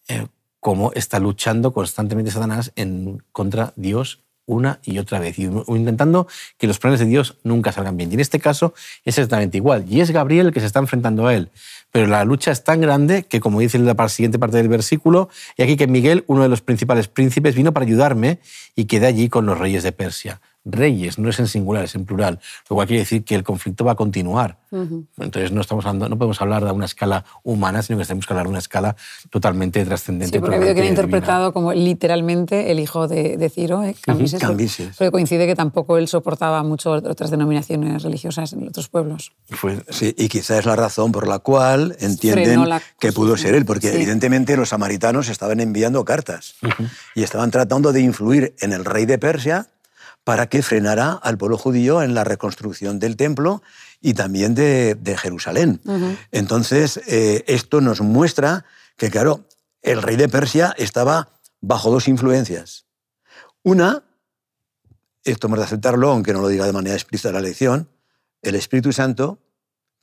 eh, 0.09 0.27
cómo 0.61 0.92
está 0.94 1.18
luchando 1.18 1.73
constantemente 1.73 2.31
Satanás 2.31 2.73
en, 2.75 3.23
contra 3.33 3.73
Dios 3.77 4.26
una 4.47 4.81
y 4.85 4.99
otra 4.99 5.19
vez, 5.19 5.39
intentando 5.39 6.27
que 6.57 6.67
los 6.67 6.79
planes 6.79 7.01
de 7.01 7.07
Dios 7.07 7.37
nunca 7.43 7.73
salgan 7.73 7.97
bien. 7.97 8.11
Y 8.11 8.15
en 8.15 8.21
este 8.21 8.41
caso 8.41 8.75
es 9.05 9.19
exactamente 9.19 9.59
igual. 9.59 9.85
Y 9.89 10.01
es 10.01 10.11
Gabriel 10.11 10.47
el 10.47 10.53
que 10.53 10.61
se 10.61 10.67
está 10.67 10.79
enfrentando 10.79 11.27
a 11.27 11.35
él. 11.35 11.51
Pero 11.91 12.07
la 12.07 12.25
lucha 12.25 12.51
es 12.53 12.65
tan 12.65 12.81
grande 12.81 13.25
que, 13.25 13.41
como 13.41 13.61
dice 13.61 13.77
en 13.77 13.87
la 13.87 14.09
siguiente 14.09 14.39
parte 14.39 14.57
del 14.57 14.69
versículo, 14.69 15.29
y 15.57 15.63
aquí 15.63 15.77
que 15.77 15.87
Miguel, 15.87 16.25
uno 16.27 16.43
de 16.43 16.49
los 16.49 16.61
principales 16.61 17.09
príncipes, 17.09 17.55
vino 17.55 17.73
para 17.73 17.85
ayudarme 17.85 18.39
y 18.75 18.85
quedé 18.85 19.07
allí 19.07 19.29
con 19.29 19.47
los 19.47 19.59
reyes 19.59 19.83
de 19.83 19.93
Persia. 19.93 20.41
Reyes, 20.68 21.18
no 21.18 21.29
es 21.31 21.38
en 21.38 21.46
singular, 21.46 21.85
es 21.85 21.94
en 21.94 22.05
plural. 22.05 22.40
Lo 22.68 22.74
cual 22.76 22.87
quiere 22.88 23.00
decir 23.00 23.24
que 23.24 23.35
el 23.37 23.44
conflicto 23.44 23.85
va 23.85 23.92
a 23.92 23.94
continuar. 23.94 24.59
Entonces 25.18 25.52
no, 25.52 25.62
estamos 25.62 25.87
hablando, 25.87 26.09
no 26.11 26.18
podemos 26.18 26.42
hablar 26.42 26.62
de 26.64 26.70
una 26.72 26.85
escala 26.85 27.24
humana, 27.44 27.83
sino 27.83 27.98
que 27.98 28.05
tenemos 28.05 28.26
que 28.26 28.33
hablar 28.35 28.44
de 28.46 28.50
una 28.50 28.59
escala 28.59 28.94
totalmente 29.31 29.83
trascendente. 29.87 30.37
Sí, 30.37 30.40
porque 30.40 30.57
totalmente 30.57 30.74
divina. 30.83 30.90
interpretado 30.90 31.52
como 31.55 31.72
literalmente 31.72 32.70
el 32.72 32.81
hijo 32.81 33.09
de, 33.09 33.37
de 33.38 33.48
Ciro, 33.48 33.83
¿eh? 33.85 33.96
Cambises, 34.02 34.33
porque- 34.40 34.46
Cambises. 34.46 34.96
Porque 34.98 35.11
coincide 35.11 35.46
que 35.46 35.55
tampoco 35.55 35.96
él 35.98 36.09
soportaba 36.09 36.62
mucho 36.62 36.90
otras 36.90 37.31
denominaciones 37.31 38.02
religiosas 38.02 38.52
en 38.52 38.68
otros 38.68 38.88
pueblos. 38.88 39.33
Sí, 39.88 40.14
y 40.18 40.29
quizá 40.29 40.59
es 40.59 40.66
la 40.66 40.76
razón 40.76 41.12
por 41.12 41.26
la 41.26 41.38
cual 41.38 41.96
entienden 42.00 42.68
la 42.68 42.83
que 42.98 43.12
pudo 43.12 43.37
ser 43.37 43.55
él, 43.55 43.64
porque 43.64 43.88
Sí. 43.90 43.96
evidentemente 43.96 44.57
los 44.57 44.70
samaritanos 44.70 45.29
estaban 45.29 45.61
enviando 45.61 46.05
cartas 46.05 46.55
y 47.14 47.22
estaban 47.22 47.50
tratando 47.50 47.92
de 47.92 48.00
influir 48.00 48.55
en 48.61 48.72
el 48.72 48.85
rey 48.85 49.07
de 49.07 49.18
Persia 49.18 49.68
para 50.27 50.49
que 50.49 50.61
frenara 50.61 51.12
al 51.12 51.39
pueblo 51.39 51.57
judío 51.57 52.03
en 52.03 52.12
la 52.12 52.25
reconstrucción 52.25 52.99
del 52.99 53.15
templo 53.17 53.62
y 54.01 54.15
también 54.15 54.57
de, 54.57 54.97
de 54.97 55.17
Jerusalén. 55.17 55.81
Entonces, 56.33 56.97
eh, 57.07 57.45
esto 57.47 57.81
nos 57.81 58.01
muestra 58.01 58.65
que, 58.97 59.09
claro, 59.09 59.47
el 59.83 60.03
rey 60.03 60.17
de 60.17 60.29
Persia 60.29 60.75
estaba 60.79 61.29
bajo 61.61 61.93
dos 61.93 62.09
influencias. 62.09 62.87
Una, 63.62 64.03
esto 65.23 65.47
hemos 65.47 65.61
de 65.61 65.65
aceptarlo, 65.67 66.11
aunque 66.11 66.33
no 66.33 66.41
lo 66.41 66.49
diga 66.49 66.67
de 66.67 66.73
manera 66.73 66.97
explícita 66.97 67.31
la 67.31 67.41
lección, 67.41 67.89
el 68.43 68.57
Espíritu 68.57 68.93
Santo 68.93 69.39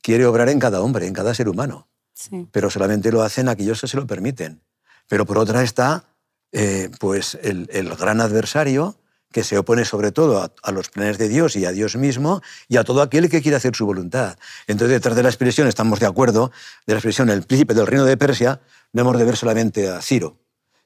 quiere 0.00 0.24
obrar 0.24 0.48
en 0.48 0.58
cada 0.58 0.80
hombre, 0.80 1.06
en 1.06 1.12
cada 1.12 1.34
ser 1.34 1.50
humano, 1.50 1.86
Sí. 2.14 2.48
pero 2.50 2.70
solamente 2.70 3.12
lo 3.12 3.22
hacen 3.22 3.50
aquellos 3.50 3.82
que 3.82 3.88
se 3.88 3.98
lo 3.98 4.06
permiten. 4.06 4.62
Pero 5.06 5.26
por 5.26 5.36
otra 5.36 5.62
está 5.62 6.04
eh, 6.50 6.88
pues 6.98 7.36
el, 7.42 7.68
el 7.70 7.94
gran 7.94 8.22
adversario 8.22 8.96
que 9.34 9.42
se 9.42 9.58
opone 9.58 9.84
sobre 9.84 10.12
todo 10.12 10.40
a, 10.40 10.52
a 10.62 10.70
los 10.70 10.90
planes 10.90 11.18
de 11.18 11.28
Dios 11.28 11.56
y 11.56 11.64
a 11.66 11.72
Dios 11.72 11.96
mismo 11.96 12.40
y 12.68 12.76
a 12.76 12.84
todo 12.84 13.02
aquel 13.02 13.28
que 13.28 13.42
quiere 13.42 13.56
hacer 13.56 13.74
su 13.74 13.84
voluntad. 13.84 14.38
Entonces, 14.68 14.90
detrás 14.90 15.16
de 15.16 15.24
la 15.24 15.28
expresión, 15.28 15.66
estamos 15.66 15.98
de 15.98 16.06
acuerdo, 16.06 16.52
de 16.86 16.94
la 16.94 16.98
expresión 17.00 17.28
el 17.30 17.42
príncipe 17.42 17.74
del 17.74 17.88
reino 17.88 18.04
de 18.04 18.16
Persia, 18.16 18.60
no 18.92 19.00
hemos 19.02 19.18
de 19.18 19.24
ver 19.24 19.36
solamente 19.36 19.88
a 19.88 20.00
Ciro, 20.00 20.36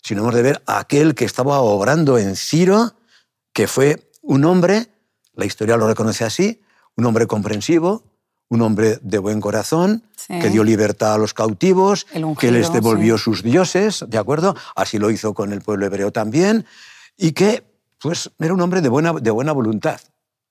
sino 0.03 0.23
hemos 0.23 0.35
de 0.35 0.41
ver 0.41 0.63
a 0.65 0.79
aquel 0.79 1.15
que 1.15 1.27
estaba 1.27 1.61
obrando 1.61 2.17
en 2.17 2.37
Ciro, 2.37 2.95
que 3.53 3.67
fue 3.69 4.11
un 4.23 4.47
hombre, 4.47 4.87
la 5.35 5.45
historia 5.45 5.77
lo 5.77 5.87
reconoce 5.87 6.25
así, 6.25 6.63
un 6.97 7.05
hombre 7.05 7.27
comprensivo, 7.27 8.03
un 8.49 8.63
hombre 8.63 8.99
de 9.03 9.19
buen 9.19 9.43
corazón, 9.43 10.05
Sí. 10.17 10.39
que 10.41 10.49
dio 10.49 10.65
libertad 10.65 11.13
a 11.15 11.19
los 11.19 11.35
cautivos, 11.35 12.07
ungido, 12.15 12.35
que 12.37 12.51
les 12.51 12.73
devolvió 12.73 13.19
sí. 13.19 13.25
sus 13.25 13.43
dioses, 13.43 14.07
¿de 14.09 14.17
acuerdo? 14.17 14.57
Así 14.75 14.99
lo 14.99 15.11
hizo 15.11 15.35
con 15.35 15.53
el 15.53 15.61
pueblo 15.61 15.85
hebreo 15.85 16.13
también, 16.13 16.65
y 17.19 17.33
que 17.33 17.68
pues, 18.01 18.31
era 18.39 18.55
un 18.55 18.61
hombre 18.61 18.81
de 18.81 18.89
buena, 18.89 19.13
de 19.13 19.31
buena 19.31 19.53
voluntad, 19.53 20.01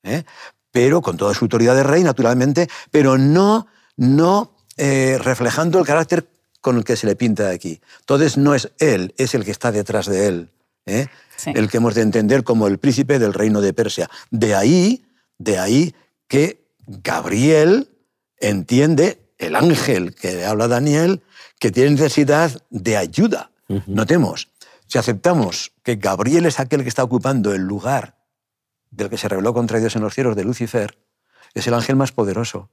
¿eh? 0.04 0.24
pero 0.72 1.02
con 1.02 1.18
toda 1.18 1.34
su 1.34 1.46
autoridad 1.46 1.76
de 1.76 1.84
rey, 1.84 2.04
naturalmente, 2.04 2.70
pero 2.92 3.18
no, 3.18 3.68
no 3.96 4.56
eh, 4.78 5.18
reflejando 5.22 5.80
el 5.80 5.86
carácter 5.86 6.28
con 6.62 6.78
el 6.78 6.84
que 6.84 6.96
se 6.96 7.08
le 7.08 7.16
pinta 7.16 7.50
aquí. 7.50 7.82
Entonces 8.00 8.38
no 8.38 8.54
es 8.54 8.72
él, 8.80 9.14
es 9.18 9.34
el 9.34 9.46
que 9.46 9.52
está 9.52 9.72
detrás 9.72 10.08
de 10.08 10.28
él, 10.28 10.52
¿eh? 10.86 11.08
Sí. 11.36 11.52
el 11.56 11.70
que 11.70 11.78
hemos 11.78 11.94
de 11.94 12.02
entender 12.02 12.44
como 12.44 12.68
el 12.68 12.80
príncipe 12.80 13.20
del 13.20 13.34
reino 13.34 13.62
de 13.62 13.74
Persia. 13.74 14.10
De 14.32 14.56
ahí, 14.56 15.06
de 15.38 15.60
ahí 15.60 15.96
que 16.28 16.68
Gabriel 16.88 17.90
entiende, 18.40 19.20
el 19.38 19.56
ángel 19.56 20.16
que 20.16 20.34
le 20.34 20.46
habla 20.46 20.66
a 20.66 20.68
Daniel, 20.70 21.22
que 21.60 21.72
tiene 21.72 21.92
necesidad 21.92 22.64
de 22.70 22.98
ayuda. 22.98 23.52
Notemos, 23.86 24.48
si 24.88 24.98
aceptamos 24.98 25.74
que 25.84 25.96
Gabriel 25.96 26.46
es 26.46 26.60
aquel 26.60 26.84
que 26.84 26.90
está 26.90 27.04
ocupando 27.04 27.54
el 27.54 27.62
lugar 27.62 28.18
del 28.90 29.10
que 29.10 29.18
se 29.18 29.28
rebeló 29.28 29.54
contra 29.54 29.80
Dios 29.80 29.96
en 29.96 30.02
los 30.02 30.14
cielos 30.14 30.36
de 30.36 30.44
Lucifer, 30.44 30.98
es 31.54 31.68
el 31.68 31.74
ángel 31.74 31.96
más 31.96 32.12
poderoso. 32.12 32.70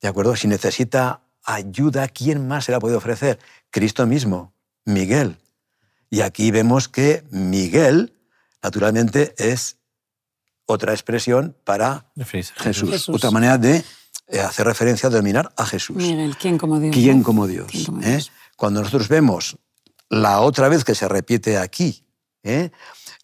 ¿De 0.00 0.08
acuerdo? 0.08 0.36
Si 0.36 0.48
necesita 0.48 1.22
ayuda, 1.44 2.08
¿quién 2.08 2.46
más 2.46 2.64
se 2.64 2.72
la 2.72 2.80
puede 2.80 2.96
ofrecer? 2.96 3.38
Cristo 3.70 4.06
mismo, 4.06 4.54
Miguel. 4.84 5.38
Y 6.10 6.20
aquí 6.20 6.50
vemos 6.50 6.88
que 6.88 7.24
Miguel, 7.30 8.18
naturalmente, 8.62 9.34
es 9.38 9.78
otra 10.66 10.92
expresión 10.92 11.56
para 11.64 12.10
Jesús. 12.16 12.52
Jesús. 12.56 13.08
Otra 13.08 13.30
manera 13.30 13.58
de 13.58 13.84
eh, 14.28 14.40
hacer 14.40 14.66
referencia, 14.66 15.10
de 15.10 15.16
dominar 15.16 15.52
a 15.56 15.66
Jesús. 15.66 15.96
Miguel, 15.96 16.36
¿quién 16.36 16.58
como 16.58 16.80
Dios? 16.80 16.94
¿Quién 16.94 17.22
como 17.22 17.46
Dios? 17.46 17.68
¿Quién 17.70 17.84
como 17.84 18.02
eh? 18.02 18.10
Dios? 18.10 18.32
Cuando 18.56 18.80
nosotros 18.80 19.08
vemos 19.08 19.58
la 20.22 20.40
otra 20.40 20.68
vez 20.68 20.84
que 20.84 20.94
se 20.94 21.08
repite 21.08 21.58
aquí, 21.58 22.04
¿eh? 22.42 22.70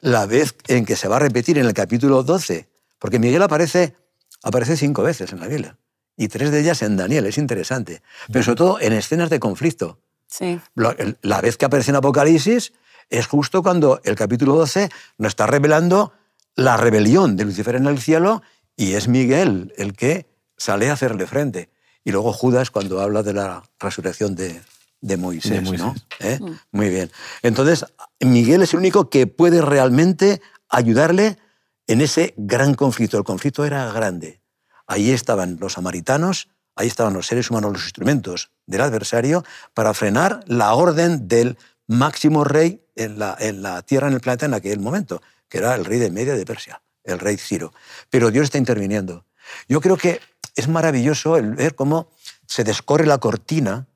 la 0.01 0.27
vez 0.27 0.55
en 0.69 0.85
que 0.85 0.97
se 0.97 1.09
va 1.09 1.17
a 1.17 1.21
repetir 1.21 1.59
en 1.59 1.67
el 1.67 1.75
capítulo 1.75 2.23
12, 2.23 2.69
porque 2.99 3.19
Miguel 3.19 3.43
aparece, 3.43 3.95
aparece 4.43 4.77
cinco 4.77 5.03
veces 5.03 5.33
en 5.33 5.41
la 5.41 5.47
Biblia, 5.47 5.77
y 6.17 6.29
tres 6.29 6.51
de 6.51 6.61
ellas 6.61 6.83
en 6.83 6.97
Daniel, 6.97 7.27
es 7.27 7.39
interesante. 7.39 8.03
Pero 8.33 8.43
sobre 8.45 8.57
todo 8.57 8.81
en 8.81 8.93
escenas 8.93 9.31
de 9.31 9.41
conflicto. 9.41 9.99
Sí. 10.27 10.61
El- 10.99 11.19
La 11.23 11.41
vez 11.41 11.57
que 11.57 11.65
aparece 11.65 11.91
en 11.91 11.97
Apocalipsis 11.97 12.73
es 13.09 13.27
justo 13.27 13.63
cuando 13.63 14.01
el 14.05 14.15
capítulo 14.17 14.55
12 14.55 14.89
nos 15.19 15.31
está 15.31 15.47
revelando 15.47 16.13
la 16.57 16.77
rebelión 16.77 17.37
de 17.37 17.45
Lucifer 17.45 17.75
en 17.77 17.87
el 17.87 18.01
cielo 18.01 18.43
y 18.77 18.95
es 18.95 19.09
Miguel 19.09 19.73
el 19.77 19.95
que 19.95 20.27
sale 20.57 20.91
a 20.91 20.93
hacerle 20.93 21.27
frente. 21.27 21.71
Y 22.05 22.13
luego 22.13 22.33
Judas 22.33 22.71
cuando 22.71 23.01
habla 23.01 23.23
de 23.23 23.33
la 23.33 23.63
resurrección 23.79 24.35
de, 24.35 24.61
de 25.01 25.17
Moisés. 25.17 25.51
De 25.51 25.61
Moisés. 25.63 25.81
¿no? 25.81 25.95
¿Eh? 26.21 26.39
Muy 26.73 26.89
bien. 26.89 27.11
Entonces, 27.43 27.85
Miguel 28.21 28.63
es 28.63 28.75
el 28.75 28.81
único 28.81 29.11
que 29.11 29.27
puede 29.27 29.63
realmente 29.63 30.41
ayudarle 30.69 31.39
en 31.87 32.01
ese 32.01 32.35
gran 32.37 32.75
conflicto. 32.75 33.19
El 33.19 33.25
conflicto 33.25 33.65
era 33.65 33.91
grande. 33.93 34.41
Ahí 34.87 35.11
estaban 35.11 35.59
los 35.61 35.75
samaritanos, 35.75 36.49
ahí 36.77 36.87
estaban 36.87 37.15
los 37.15 37.27
seres 37.27 37.51
humanos, 37.51 37.73
los 37.73 37.83
instrumentos 37.85 38.51
del 38.67 38.81
adversario 38.81 39.45
para 39.75 39.95
frenar 39.95 40.43
la 40.47 40.75
orden 40.75 41.29
del 41.29 41.57
máximo 41.87 42.45
rey 42.45 42.85
en 42.95 43.19
la, 43.19 43.37
en 43.39 43.63
la 43.63 43.83
tierra, 43.83 44.09
en 44.09 44.15
el 44.15 44.21
planeta 44.21 44.47
en 44.47 44.55
aquel 44.55 44.81
momento, 44.81 45.23
que 45.49 45.59
era 45.59 45.75
el 45.75 45.85
rey 45.85 45.99
de 45.99 46.11
Media 46.11 46.35
de 46.35 46.45
Persia, 46.45 46.83
el 47.05 47.19
rey 47.19 47.37
Ciro. 47.37 47.73
Pero 48.11 48.31
Dios 48.31 48.45
está 48.45 48.59
interviniendo. 48.59 49.27
Yo 49.69 49.81
creo 49.81 49.97
que 49.97 50.21
es 50.55 50.69
maravilloso 50.69 51.37
el 51.37 51.55
ver 51.55 51.75
cómo 51.75 52.11
se 52.47 52.65
descorre 52.65 53.07
la 53.07 53.19
cortina 53.19 53.87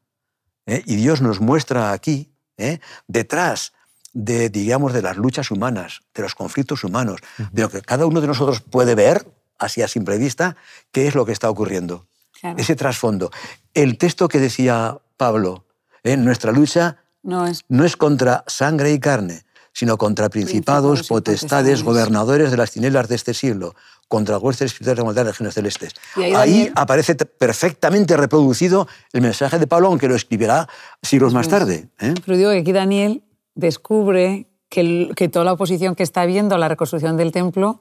¿eh? 0.67 0.83
y 0.87 0.97
Dios 0.97 1.21
nos 1.21 1.41
muestra 1.41 1.93
aquí, 1.93 2.33
¿eh? 2.59 2.79
detrás 3.09 3.73
de, 4.13 4.49
digamos, 4.49 4.93
de 4.93 5.03
las 5.03 5.17
luchas 5.17 5.51
humanas, 5.51 6.03
de 6.15 6.23
los 6.23 6.35
conflictos 6.35 6.85
humanos, 6.85 7.21
de 7.53 7.63
lo 7.63 7.71
que 7.71 7.83
cada 7.83 8.07
uno 8.07 8.21
de 8.21 8.29
nosotros 8.29 8.61
puede 8.61 8.95
ver, 8.95 9.27
así 9.59 9.83
a 9.83 9.89
simple 9.89 10.19
vista, 10.19 10.57
qué 10.93 11.07
es 11.09 11.15
lo 11.15 11.25
que 11.27 11.33
está 11.33 11.51
ocurriendo. 11.51 12.07
Claro. 12.41 12.59
Ese 12.59 12.77
trasfondo. 12.77 13.31
El 13.73 13.99
texto 13.99 14.29
que 14.29 14.39
decía 14.39 14.99
Pablo, 15.17 15.65
¿eh? 16.03 16.17
nuestra 16.17 16.53
lucha 16.53 16.99
No 17.23 17.47
es. 17.47 17.65
no 17.69 17.85
es 17.85 17.97
contra 17.97 18.45
sangre 18.47 18.93
y 18.93 19.01
carne, 19.01 19.45
sino 19.73 19.97
contra 19.97 20.29
principados, 20.29 21.01
Principados 21.01 21.07
y 21.07 21.09
potestades, 21.09 21.81
potestades. 21.81 21.83
gobernadores 21.83 22.51
de 22.53 22.57
las 22.57 22.71
tinieblas 22.71 23.09
de 23.09 23.17
este 23.17 23.35
siglo, 23.35 23.75
contra 24.09 24.39
huestes 24.39 24.67
espirituales 24.73 24.99
de 24.99 25.05
maldad 25.05 25.23
en 25.23 25.29
regiones 25.29 25.55
celestes. 25.55 25.93
Ahí 26.17 26.35
Ahí 26.35 26.73
aparece 26.75 27.15
perfectamente 27.15 28.17
reproducido 28.17 28.87
el 29.13 29.21
mensaje 29.23 29.59
de 29.59 29.67
Pablo, 29.67 29.89
aunque 29.89 30.09
lo 30.09 30.15
escribirá 30.15 30.69
siglos 31.03 31.33
más 31.35 31.49
tarde. 31.49 31.89
¿eh? 32.01 32.15
Pero 32.25 32.37
digo 32.37 32.51
que 32.51 32.59
aquí 32.59 32.73
Daniel 32.73 33.23
descubre 33.55 34.47
que, 34.69 34.81
el- 34.81 35.13
que 35.17 35.29
toda 35.29 35.45
la 35.45 35.53
oposición 35.53 35.95
que 35.95 36.03
está 36.03 36.23
habiendo 36.23 36.55
a 36.55 36.59
la 36.59 36.69
reconstrucción 36.69 37.17
del 37.17 37.33
templo 37.33 37.81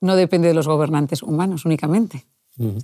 no 0.00 0.16
depende 0.16 0.48
de 0.48 0.54
los 0.54 0.66
gobernantes 0.66 1.22
humanos 1.22 1.64
únicamente. 1.64 2.26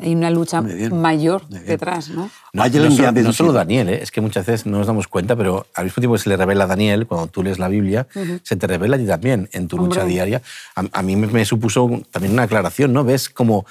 Hay 0.00 0.14
una 0.14 0.30
lucha 0.30 0.62
mayor 0.62 1.46
detrás, 1.48 2.08
¿no? 2.08 2.28
No, 2.52 3.32
solo, 3.32 3.52
no. 3.52 3.58
Daniel, 3.58 3.88
¿eh? 3.88 4.02
es 4.02 4.10
que 4.10 4.20
muchas 4.20 4.44
veces 4.44 4.66
no 4.66 4.78
nos 4.78 4.88
damos 4.88 5.06
cuenta, 5.06 5.36
pero 5.36 5.66
al 5.74 5.84
mismo 5.84 6.00
tiempo 6.00 6.14
que 6.14 6.22
se 6.22 6.28
le 6.28 6.36
revela 6.36 6.64
a 6.64 6.66
Daniel, 6.66 7.06
cuando 7.06 7.28
tú 7.28 7.44
lees 7.44 7.60
la 7.60 7.68
Biblia, 7.68 8.08
se 8.42 8.56
te 8.56 8.66
revela 8.66 8.96
a 8.96 8.98
ti 8.98 9.06
también 9.06 9.48
en 9.52 9.68
tu 9.68 9.76
lucha 9.76 10.00
Hombre. 10.00 10.14
diaria. 10.14 10.42
A, 10.74 10.84
a 10.92 11.02
mí 11.02 11.14
me, 11.14 11.28
me 11.28 11.44
supuso 11.44 11.88
también 12.10 12.32
una 12.32 12.42
aclaración, 12.44 12.92
¿no? 12.92 13.04
Ves 13.04 13.30
como 13.30 13.64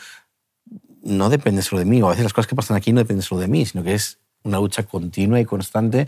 no 1.03 1.29
depende 1.29 1.61
solo 1.61 1.79
de 1.79 1.85
mí, 1.85 2.01
o 2.01 2.07
a 2.07 2.09
veces 2.11 2.23
las 2.23 2.33
cosas 2.33 2.47
que 2.47 2.55
pasan 2.55 2.77
aquí 2.77 2.93
no 2.93 2.99
dependen 2.99 3.21
solo 3.23 3.41
de 3.41 3.47
mí, 3.47 3.65
sino 3.65 3.83
que 3.83 3.93
es 3.93 4.19
una 4.43 4.59
lucha 4.59 4.83
continua 4.83 5.39
y 5.39 5.45
constante 5.45 6.07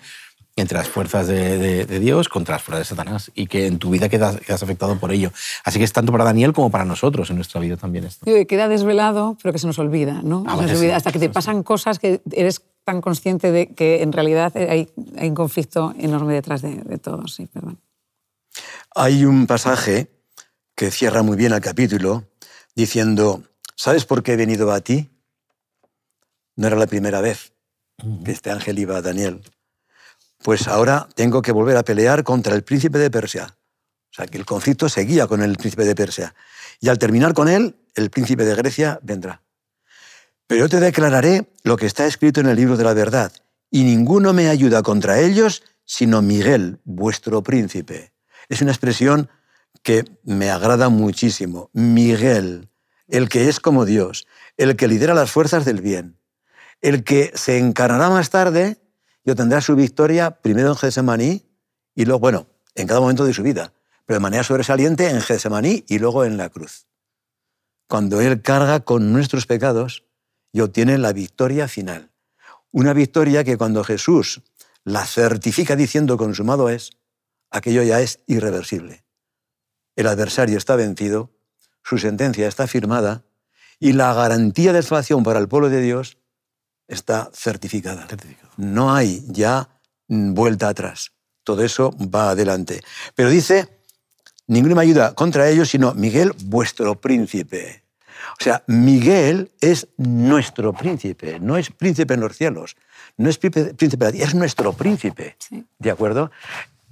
entre 0.58 0.78
las 0.78 0.88
fuerzas 0.90 1.28
de, 1.28 1.58
de- 1.58 1.86
de 1.86 2.00
Dios 2.00 2.28
contra 2.30 2.56
las 2.56 2.64
fuerzas 2.64 2.88
de 2.88 2.96
Satanás 2.96 3.32
y 3.36 3.48
que 3.48 3.68
en 3.68 3.80
tu 3.80 3.90
vida 3.90 4.10
quedas, 4.10 4.38
quedas 4.42 4.62
afectado 4.62 4.98
por 5.00 5.12
ello. 5.12 5.32
Así 5.64 5.80
que 5.80 5.86
es 5.86 5.94
tanto 5.94 6.12
para 6.12 6.24
Daniel 6.26 6.52
como 6.54 6.70
para 6.70 6.84
nosotros 6.86 7.30
en 7.30 7.38
nuestra 7.38 7.62
vida 7.62 7.78
también 7.78 8.04
esto. 8.06 8.26
Digo 8.26 8.38
que 8.38 8.48
queda 8.48 8.68
desvelado, 8.68 9.38
pero 9.42 9.54
que 9.54 9.60
se 9.60 9.68
nos 9.68 9.80
olvida, 9.80 10.22
¿no? 10.24 10.40
A 10.40 10.42
Se 10.42 10.46
nos 10.48 10.62
veces 10.62 10.78
olvida 10.80 10.92
sí, 10.94 10.98
hasta 10.98 11.12
que 11.12 11.20
te 11.20 11.26
sí. 11.28 11.32
pasan 11.32 11.64
cosas 11.64 12.00
que 12.00 12.22
eres 12.32 12.62
tan 12.84 13.00
consciente 13.00 13.52
de 13.52 13.68
que 13.74 14.02
en 14.02 14.12
realidad 14.12 14.52
hay, 14.58 14.90
hay 15.18 15.30
un 15.30 15.36
conflicto 15.36 15.94
enorme 15.98 16.34
detrás 16.34 16.62
de, 16.62 16.76
de 16.78 16.98
todo. 16.98 17.28
Sí, 17.28 17.46
perdón. 17.48 17.80
Hay 18.96 19.24
un 19.24 19.48
pasaje 19.48 20.12
que 20.76 20.92
cierra 20.92 21.24
muy 21.24 21.38
bien 21.38 21.54
el 21.54 21.62
capítulo 21.62 22.26
diciendo, 22.76 23.44
¿sabes 23.76 24.06
por 24.06 24.22
qué 24.24 24.34
he 24.34 24.36
venido 24.36 24.72
a 24.74 24.82
ti? 24.82 25.10
No 26.58 26.68
era 26.68 26.76
la 26.76 26.88
primera 26.88 27.22
vez 27.22 27.54
que 28.26 28.32
este 28.32 28.52
ángel 28.52 28.80
iba 28.80 28.98
a 28.98 29.02
Daniel. 29.02 29.42
Pues 30.44 30.68
ahora 30.68 31.08
tengo 31.16 31.42
que 31.42 31.52
volver 31.52 31.78
a 31.78 31.84
pelear 31.84 32.24
contra 32.24 32.56
el 32.56 32.64
príncipe 32.64 32.98
de 32.98 33.12
Persia. 33.12 33.56
O 34.12 34.14
sea, 34.14 34.26
que 34.26 34.38
el 34.38 34.46
conflicto 34.46 34.90
seguía 34.90 35.28
con 35.28 35.42
el 35.42 35.56
príncipe 35.56 35.86
de 35.86 35.96
Persia. 35.96 36.34
Y 36.80 36.90
al 36.90 36.98
terminar 36.98 37.34
con 37.34 37.48
él, 37.48 37.76
el 37.96 38.10
príncipe 38.10 38.44
de 38.44 38.56
Grecia 38.56 39.00
vendrá. 39.04 39.42
Pero 40.48 40.62
yo 40.62 40.70
te 40.70 40.80
declararé 40.80 41.48
lo 41.64 41.78
que 41.78 41.86
está 41.86 42.06
escrito 42.06 42.42
en 42.42 42.48
el 42.48 42.58
libro 42.58 42.76
de 42.76 42.84
la 42.84 42.94
verdad, 42.94 43.32
y 43.70 43.84
ninguno 43.84 44.34
me 44.34 44.50
ayuda 44.50 44.84
contra 44.84 45.20
ellos, 45.20 45.64
sino 45.86 46.22
Miguel, 46.22 46.80
vuestro 46.84 47.42
príncipe. 47.42 48.12
Es 48.50 48.62
una 48.62 48.72
expresión 48.72 49.30
que 49.82 50.04
me 50.24 50.50
agrada 50.50 50.90
muchísimo. 50.90 51.70
Miguel, 51.72 52.70
el 53.08 53.30
que 53.30 53.48
es 53.48 53.62
como 53.62 53.86
Dios, 53.86 54.28
el 54.58 54.76
que 54.76 54.90
lidera 54.90 55.14
las 55.14 55.32
fuerzas 55.32 55.64
del 55.64 55.80
bien, 55.80 56.18
el 56.82 57.06
que 57.06 57.32
se 57.36 57.58
encarnará 57.58 58.10
más 58.10 58.30
tarde 58.30 58.81
y 59.24 59.32
obtendrá 59.32 59.62
su 59.62 59.76
victoria 59.76 60.32
primero 60.42 60.70
en 60.70 60.76
Getsemaní 60.76 61.46
y 61.96 62.06
luego, 62.06 62.20
bueno, 62.20 62.48
en 62.76 62.88
cada 62.88 63.00
momento 63.00 63.26
de 63.26 63.34
su 63.34 63.44
vida, 63.44 63.74
pero 64.06 64.18
de 64.20 64.22
manera 64.24 64.44
sobresaliente 64.44 65.10
en 65.10 65.22
Getsemaní 65.22 65.86
y 65.88 66.00
luego 66.00 66.26
en 66.26 66.38
la 66.38 66.50
cruz. 66.50 66.88
Cuando 67.88 68.22
Él 68.22 68.42
carga 68.42 68.82
con 68.82 69.12
nuestros 69.12 69.46
pecados 69.46 70.06
y 70.52 70.62
obtiene 70.62 70.98
la 70.98 71.14
victoria 71.14 71.68
final. 71.68 72.12
Una 72.72 72.94
victoria 72.94 73.44
que 73.44 73.58
cuando 73.58 73.84
Jesús 73.84 74.42
la 74.84 75.06
certifica 75.06 75.76
diciendo 75.76 76.18
consumado 76.18 76.70
es, 76.70 76.92
aquello 77.50 77.84
ya 77.84 78.02
es 78.02 78.20
irreversible. 78.26 79.04
El 79.96 80.08
adversario 80.08 80.58
está 80.58 80.76
vencido, 80.76 81.32
su 81.84 81.98
sentencia 81.98 82.48
está 82.48 82.68
firmada 82.68 83.24
y 83.80 83.94
la 83.94 84.14
garantía 84.14 84.74
de 84.74 84.82
salvación 84.82 85.24
para 85.24 85.40
el 85.40 85.48
pueblo 85.48 85.70
de 85.70 85.82
Dios 85.82 86.18
está 86.94 87.30
certificada. 87.34 88.08
No 88.58 88.94
hay 88.94 89.24
ya 89.28 89.70
vuelta 90.08 90.70
atrás. 90.70 91.12
Todo 91.44 91.64
eso 91.64 91.92
va 92.14 92.32
adelante. 92.32 92.82
Pero 93.16 93.30
dice, 93.30 93.68
ninguno 94.48 94.76
me 94.76 94.82
ayuda 94.84 95.14
contra 95.16 95.50
ellos, 95.50 95.70
sino 95.70 95.94
Miguel, 95.94 96.34
vuestro 96.46 97.00
príncipe. 97.00 97.84
O 98.40 98.44
sea, 98.44 98.64
Miguel 98.68 99.52
es 99.62 99.88
nuestro 99.98 100.74
príncipe, 100.74 101.40
no 101.40 101.58
es 101.58 101.70
príncipe 101.72 102.14
en 102.14 102.20
los 102.22 102.36
cielos, 102.38 102.76
no 103.18 103.30
es 103.30 103.38
príncipe 103.38 103.74
príncipe 103.74 104.06
de 104.06 104.12
la 104.12 104.14
tierra, 104.14 104.28
es 104.30 104.36
nuestro 104.36 104.74
príncipe. 104.74 105.36
Sí. 105.40 105.66
¿De 105.80 105.92
acuerdo? 105.92 106.32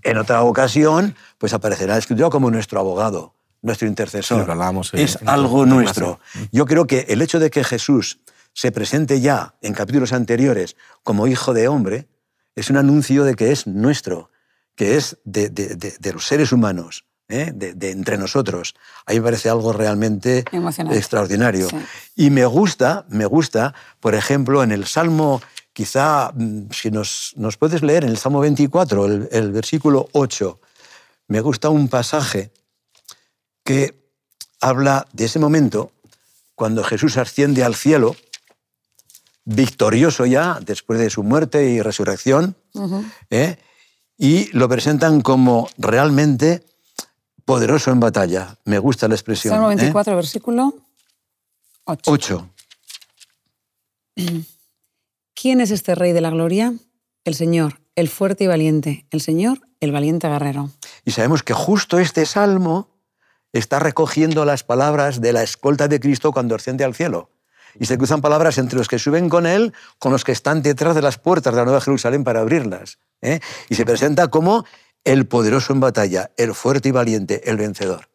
En 0.01 0.17
otra 0.17 0.41
ocasión, 0.43 1.15
pues 1.37 1.53
aparecerá 1.53 1.97
escrito 1.97 2.29
como 2.29 2.49
nuestro 2.51 2.79
abogado, 2.79 3.33
nuestro 3.61 3.87
intercesor. 3.87 4.39
Sí, 4.89 4.97
en- 4.97 5.03
es 5.03 5.21
en 5.21 5.29
algo 5.29 5.65
nuestro. 5.65 6.19
Yo 6.51 6.65
creo 6.65 6.87
que 6.87 7.05
el 7.09 7.21
hecho 7.21 7.39
de 7.39 7.49
que 7.49 7.63
Jesús 7.63 8.19
se 8.59 8.73
presente 8.73 9.21
ya 9.21 9.55
en 9.61 9.73
capítulos 9.73 10.11
anteriores 10.11 10.75
como 11.03 11.27
hijo 11.27 11.53
de 11.53 11.69
hombre 11.69 12.09
es 12.55 12.69
un 12.69 12.75
anuncio 12.75 13.23
de 13.23 13.35
que 13.35 13.53
es 13.53 13.67
nuestro, 13.67 14.31
que 14.75 14.97
es 14.97 15.17
de, 15.23 15.47
de- 15.49 15.75
de- 15.77 15.95
de 15.97 16.13
los 16.13 16.25
seres 16.27 16.51
humanos, 16.51 17.05
¿eh? 17.29 17.51
de, 17.55 17.91
entre 17.91 18.17
nosotros. 18.17 18.75
A 19.05 19.13
mí 19.13 19.19
me 19.19 19.23
parece 19.23 19.47
algo 19.49 19.71
realmente 19.71 20.43
extraordinario. 20.97 21.69
Sí. 21.69 21.77
Y 22.17 22.29
me 22.31 22.45
gusta, 22.45 23.05
me 23.07 23.25
gusta, 23.25 23.73
por 24.01 24.13
ejemplo, 24.13 24.61
en 24.61 24.73
el 24.73 24.85
Salmo, 24.87 25.41
quizá, 25.71 26.33
mm, 26.35 26.71
si 26.71 26.91
nos, 26.91 27.31
nos 27.37 27.55
puedes 27.55 27.81
leer, 27.81 28.03
en 28.03 28.09
el 28.09 28.17
Salmo 28.17 28.41
24, 28.41 29.05
el, 29.05 29.29
el 29.31 29.51
versículo 29.53 30.09
8, 30.11 30.59
me 31.29 31.39
gusta 31.39 31.69
un 31.69 31.87
pasaje 31.87 32.51
que 33.63 33.95
habla 34.59 35.07
de 35.13 35.25
ese 35.25 35.39
momento 35.39 35.93
cuando 36.55 36.83
Jesús 36.83 37.15
asciende 37.15 37.63
al 37.63 37.75
cielo, 37.75 38.17
victorioso 39.49 40.27
ya 40.27 40.59
después 40.61 40.99
de 40.99 41.09
su 41.09 41.23
muerte 41.23 41.71
y 41.71 41.81
resurrección, 41.81 42.55
¿eh? 43.31 43.57
y 44.17 44.45
lo 44.55 44.69
presentan 44.69 45.21
como 45.21 45.67
realmente 45.77 46.63
poderoso 47.45 47.91
en 47.91 47.99
batalla. 47.99 48.57
Me 48.65 48.77
gusta 48.77 49.07
la 49.07 49.15
expresión. 49.15 49.55
Salmo 49.55 49.71
¿eh? 49.71 49.75
24, 49.75 50.15
versículo 50.15 50.75
8. 51.85 52.11
8. 52.11 52.49
¿Quién 55.33 55.61
es 55.61 55.71
este 55.71 55.95
rey 55.95 56.11
de 56.11 56.21
la 56.21 56.29
gloria? 56.29 56.73
El 57.23 57.33
Señor, 57.33 57.81
el 57.95 58.07
fuerte 58.07 58.43
y 58.43 58.47
valiente. 58.47 59.07
El 59.09 59.21
Señor, 59.21 59.61
el 59.79 59.91
valiente 59.91 60.27
guerrero. 60.27 60.69
Y 61.05 61.11
sabemos 61.11 61.41
que 61.41 61.53
justo 61.53 61.97
este 61.97 62.27
salmo 62.27 62.89
está 63.51 63.79
recogiendo 63.79 64.45
las 64.45 64.63
palabras 64.63 65.21
de 65.21 65.33
la 65.33 65.41
escolta 65.41 65.87
de 65.87 65.99
Cristo 65.99 66.31
cuando 66.31 66.53
asciende 66.53 66.83
al 66.83 66.93
cielo. 66.93 67.31
Y 67.79 67.85
se 67.85 67.97
cruzan 67.97 68.21
palabras 68.21 68.57
entre 68.57 68.77
los 68.77 68.87
que 68.87 68.99
suben 68.99 69.29
con 69.29 69.45
él, 69.45 69.73
con 69.97 70.11
los 70.11 70.23
que 70.23 70.31
están 70.31 70.61
detrás 70.61 70.95
de 70.95 71.01
las 71.01 71.17
puertas 71.17 71.53
de 71.53 71.59
la 71.59 71.65
Nueva 71.65 71.81
Jerusalén 71.81 72.23
para 72.23 72.39
abrirlas. 72.39 72.99
¿eh? 73.21 73.39
Y 73.69 73.75
se 73.75 73.85
presenta 73.85 74.29
como 74.29 74.65
el 75.03 75.27
poderoso 75.27 75.73
en 75.73 75.79
batalla, 75.79 76.31
el 76.37 76.53
fuerte 76.53 76.89
y 76.89 76.91
valiente, 76.91 77.49
el 77.49 77.57
vencedor. 77.57 78.09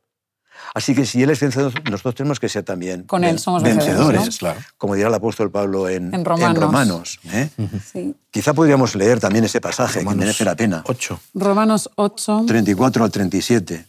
Así 0.75 0.95
que 0.95 1.07
si 1.07 1.23
Él 1.23 1.31
es 1.31 1.39
vencedor, 1.39 1.73
nosotros 1.89 2.17
tenemos 2.17 2.41
que 2.41 2.49
ser 2.49 2.65
también 2.65 3.05
Con 3.05 3.23
Él 3.23 3.39
somos 3.39 3.63
vencedores, 3.63 4.27
¿no? 4.27 4.39
Claro. 4.39 4.61
como 4.77 4.97
dirá 4.97 5.09
el 5.09 5.15
apóstol 5.15 5.51
Pablo 5.51 5.89
en, 5.89 6.13
En 6.13 6.25
Romanos. 6.25 6.63
Romanos, 6.63 7.21
¿eh? 7.33 7.49
Sí. 7.93 8.17
Quizá 8.31 8.55
podríamos 8.55 8.97
leer 8.97 9.21
también 9.21 9.45
ese 9.45 9.61
pasaje 9.61 10.05
que 10.05 10.15
merece 10.15 10.45
la 10.45 10.57
pena. 10.57 10.83
8. 10.87 11.21
Romanos 11.35 11.91
8. 11.95 12.45
34 12.49 13.05
al 13.05 13.11
37. 13.11 13.87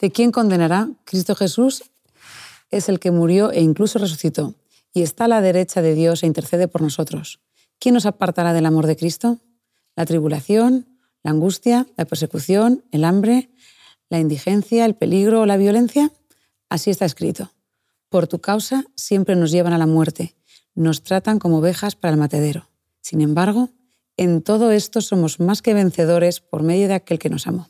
¿De 0.00 0.10
quién 0.10 0.32
condenará? 0.32 0.88
Cristo 1.04 1.34
Jesús 1.34 1.84
es 2.70 2.88
el 2.88 2.98
que 2.98 3.10
murió 3.10 3.52
e 3.52 3.60
incluso 3.60 3.98
resucitó, 3.98 4.54
y 4.92 5.02
está 5.02 5.24
a 5.24 5.28
la 5.28 5.40
derecha 5.40 5.82
de 5.82 5.94
Dios 5.94 6.22
e 6.22 6.26
intercede 6.26 6.68
por 6.68 6.82
nosotros. 6.82 7.40
¿Quién 7.78 7.94
nos 7.94 8.06
apartará 8.06 8.52
del 8.52 8.66
amor 8.66 8.86
de 8.86 8.96
Cristo? 8.96 9.38
La 9.96 10.06
tribulación, 10.06 10.86
la 11.22 11.30
angustia, 11.30 11.86
la 11.96 12.04
persecución, 12.04 12.84
el 12.92 13.04
hambre, 13.04 13.50
la 14.08 14.18
indigencia, 14.18 14.84
el 14.84 14.94
peligro 14.94 15.40
o 15.40 15.46
la 15.46 15.56
violencia. 15.56 16.12
Así 16.68 16.90
está 16.90 17.04
escrito. 17.04 17.50
Por 18.08 18.26
tu 18.26 18.40
causa 18.40 18.84
siempre 18.94 19.36
nos 19.36 19.50
llevan 19.50 19.72
a 19.72 19.78
la 19.78 19.86
muerte, 19.86 20.34
nos 20.74 21.02
tratan 21.02 21.38
como 21.38 21.58
ovejas 21.58 21.96
para 21.96 22.12
el 22.12 22.20
matadero. 22.20 22.68
Sin 23.00 23.20
embargo, 23.20 23.70
en 24.16 24.42
todo 24.42 24.70
esto 24.70 25.00
somos 25.00 25.40
más 25.40 25.62
que 25.62 25.74
vencedores 25.74 26.40
por 26.40 26.62
medio 26.62 26.88
de 26.88 26.94
aquel 26.94 27.18
que 27.18 27.30
nos 27.30 27.46
amó. 27.46 27.68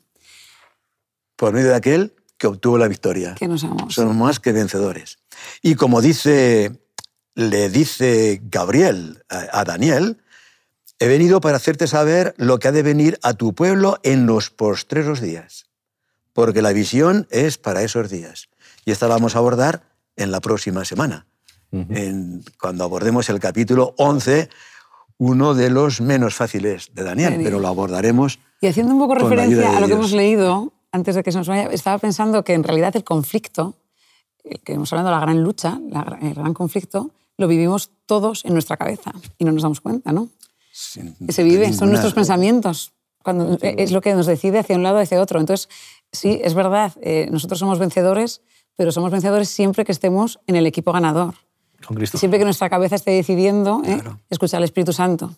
Por 1.37 1.53
medio 1.53 1.69
de 1.69 1.77
aquel 1.77 2.15
que 2.37 2.49
obtuvo 2.49 2.77
la 2.77 2.89
victoria. 2.89 3.35
Que 3.37 3.47
nos 3.47 3.63
amó. 3.63 3.89
Somos 3.91 4.17
más 4.17 4.41
que 4.41 4.53
vencedores. 4.53 5.19
Y 5.63 5.77
como 5.77 6.01
dice, 6.01 6.82
le 7.35 7.69
dice 7.71 8.41
Gabriel 8.45 9.23
a, 9.29 9.65
Daniel, 9.65 10.19
he 10.99 11.09
venido 11.09 11.41
para 11.41 11.57
hacerte 11.57 11.87
saber 11.87 12.35
lo 12.37 12.59
que 12.59 12.69
ha 12.69 12.73
de 12.73 12.83
venir 12.83 13.19
a 13.23 13.35
tu 13.35 13.55
pueblo 13.55 13.99
en 14.03 14.27
los 14.27 14.51
postreros 14.51 15.21
días. 15.21 15.67
Porque 16.33 16.63
la 16.63 16.73
visión 16.73 17.27
es 17.31 17.59
para 17.59 17.83
esos 17.83 18.09
días. 18.11 18.49
Y 18.85 18.91
esta 18.91 19.09
la 19.09 19.15
vamos 19.15 19.35
a 19.37 19.39
abordar 19.39 19.83
en 20.17 20.31
la 20.31 20.41
próxima 20.41 20.85
semana. 20.85 21.27
en- 21.73 22.45
cuando 22.61 22.85
abordemos 22.85 23.31
el 23.31 23.41
capítulo 23.41 23.95
11, 23.97 24.51
uno 25.17 25.55
de 25.55 25.71
los 25.71 26.03
menos 26.03 26.35
fáciles 26.35 26.91
de 26.95 27.03
Daniel, 27.03 27.31
Daniel. 27.31 27.49
pero 27.49 27.61
lo 27.61 27.69
abordaremos 27.69 28.41
Y 28.61 28.67
haciendo 28.67 28.93
un 28.93 28.99
poco 28.99 29.15
referencia 29.15 29.75
a 29.77 29.81
lo 29.81 29.87
que 29.87 29.95
hemos 29.95 30.13
leído, 30.13 30.71
antes 30.93 31.15
de 31.15 31.23
que 31.23 31.33
se 31.33 31.39
nos 31.39 31.49
vaya, 31.49 31.71
estaba 31.71 31.97
pensando 31.99 32.45
que 32.45 32.53
en 32.53 32.63
realidad 32.63 32.95
el 32.95 33.05
conflicto, 33.05 33.75
el 34.45 34.61
que 34.61 34.75
hemos 34.75 34.93
hablando 34.93 35.11
de 35.11 35.17
la 35.17 35.23
gran 35.23 35.43
lucha, 35.43 35.81
el 36.21 36.35
gran 36.35 36.53
conflicto, 36.53 37.11
lo 37.39 37.49
vivimos 37.49 37.91
todos 38.07 38.45
en 38.45 38.53
nuestra 38.53 38.77
cabeza 38.77 39.13
y 39.39 39.45
no 39.45 39.53
nos 39.53 39.63
damos 39.63 39.81
cuenta, 39.81 40.13
¿no? 40.13 40.29
sin 40.71 41.15
Que 41.27 41.33
se 41.33 41.43
vive, 41.43 41.73
son 41.73 41.91
nuestros 41.91 42.15
pensamientos, 42.15 42.93
cuando, 43.23 43.59
eh, 43.63 43.77
es 43.79 43.93
lo 43.93 44.01
que 44.01 44.15
nos 44.15 44.27
decide 44.27 44.59
hacia 44.59 44.77
un 44.77 44.83
lado 44.83 44.97
o 44.99 45.01
hacia 45.01 45.21
otro. 45.21 45.39
Entonces, 45.39 45.69
sí, 46.11 46.41
es 46.43 46.55
verdad, 46.55 46.93
eh, 47.03 47.29
nosotros 47.31 47.59
somos 47.59 47.79
vencedores, 47.79 48.41
pero 48.77 48.91
somos 48.91 49.11
vencedores 49.11 49.49
siempre 49.49 49.85
que 49.85 49.93
estemos 49.93 50.41
en 50.47 50.57
el 50.57 50.67
equipo 50.67 50.93
ganador. 50.93 51.35
Con 51.87 51.97
Cristo. 51.97 52.17
Siempre 52.17 52.39
que 52.39 52.45
nuestra 52.45 52.71
cabeza 52.71 52.97
esté 52.97 53.11
decidiendo 53.11 53.83
¿eh? 53.85 54.01
escuchar 54.31 54.59
al 54.59 54.65
Espíritu 54.65 54.93
Santo 54.93 55.37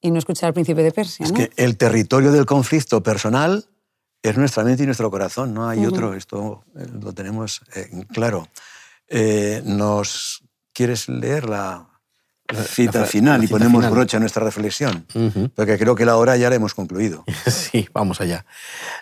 y 0.00 0.10
no 0.10 0.18
escuchar 0.18 0.48
al 0.48 0.54
príncipe 0.54 0.82
de 0.82 0.92
Persia. 0.92 1.24
Es 1.24 1.32
¿no? 1.32 1.38
que 1.38 1.50
el 1.56 1.76
territorio 1.76 2.30
del 2.30 2.46
conflicto 2.46 3.02
personal 3.02 3.66
es 4.24 4.38
nuestra 4.38 4.64
mente 4.64 4.82
y 4.82 4.86
nuestro 4.86 5.10
corazón, 5.10 5.52
no 5.52 5.68
hay 5.68 5.84
otro, 5.84 6.14
esto 6.14 6.64
eh, 6.76 6.86
lo 7.00 7.12
tenemos 7.12 7.62
eh, 7.74 8.06
claro. 8.10 8.48
Eh, 9.06 9.62
¿Nos 9.66 10.43
quieres 10.74 11.08
leer 11.08 11.48
la 11.48 11.88
cita 12.66 13.00
la- 13.00 13.06
final 13.06 13.38
la 13.38 13.44
y 13.44 13.46
cita 13.48 13.58
ponemos 13.58 13.80
final. 13.82 13.92
brocha 13.92 14.16
a 14.18 14.20
nuestra 14.20 14.44
reflexión? 14.44 15.06
Porque 15.54 15.78
creo 15.78 15.94
que 15.94 16.04
la 16.04 16.16
hora 16.18 16.36
ya 16.36 16.50
la 16.50 16.56
hemos 16.56 16.74
concluido. 16.74 17.24
Sí, 17.46 17.88
vamos 17.94 18.20
allá. 18.20 18.44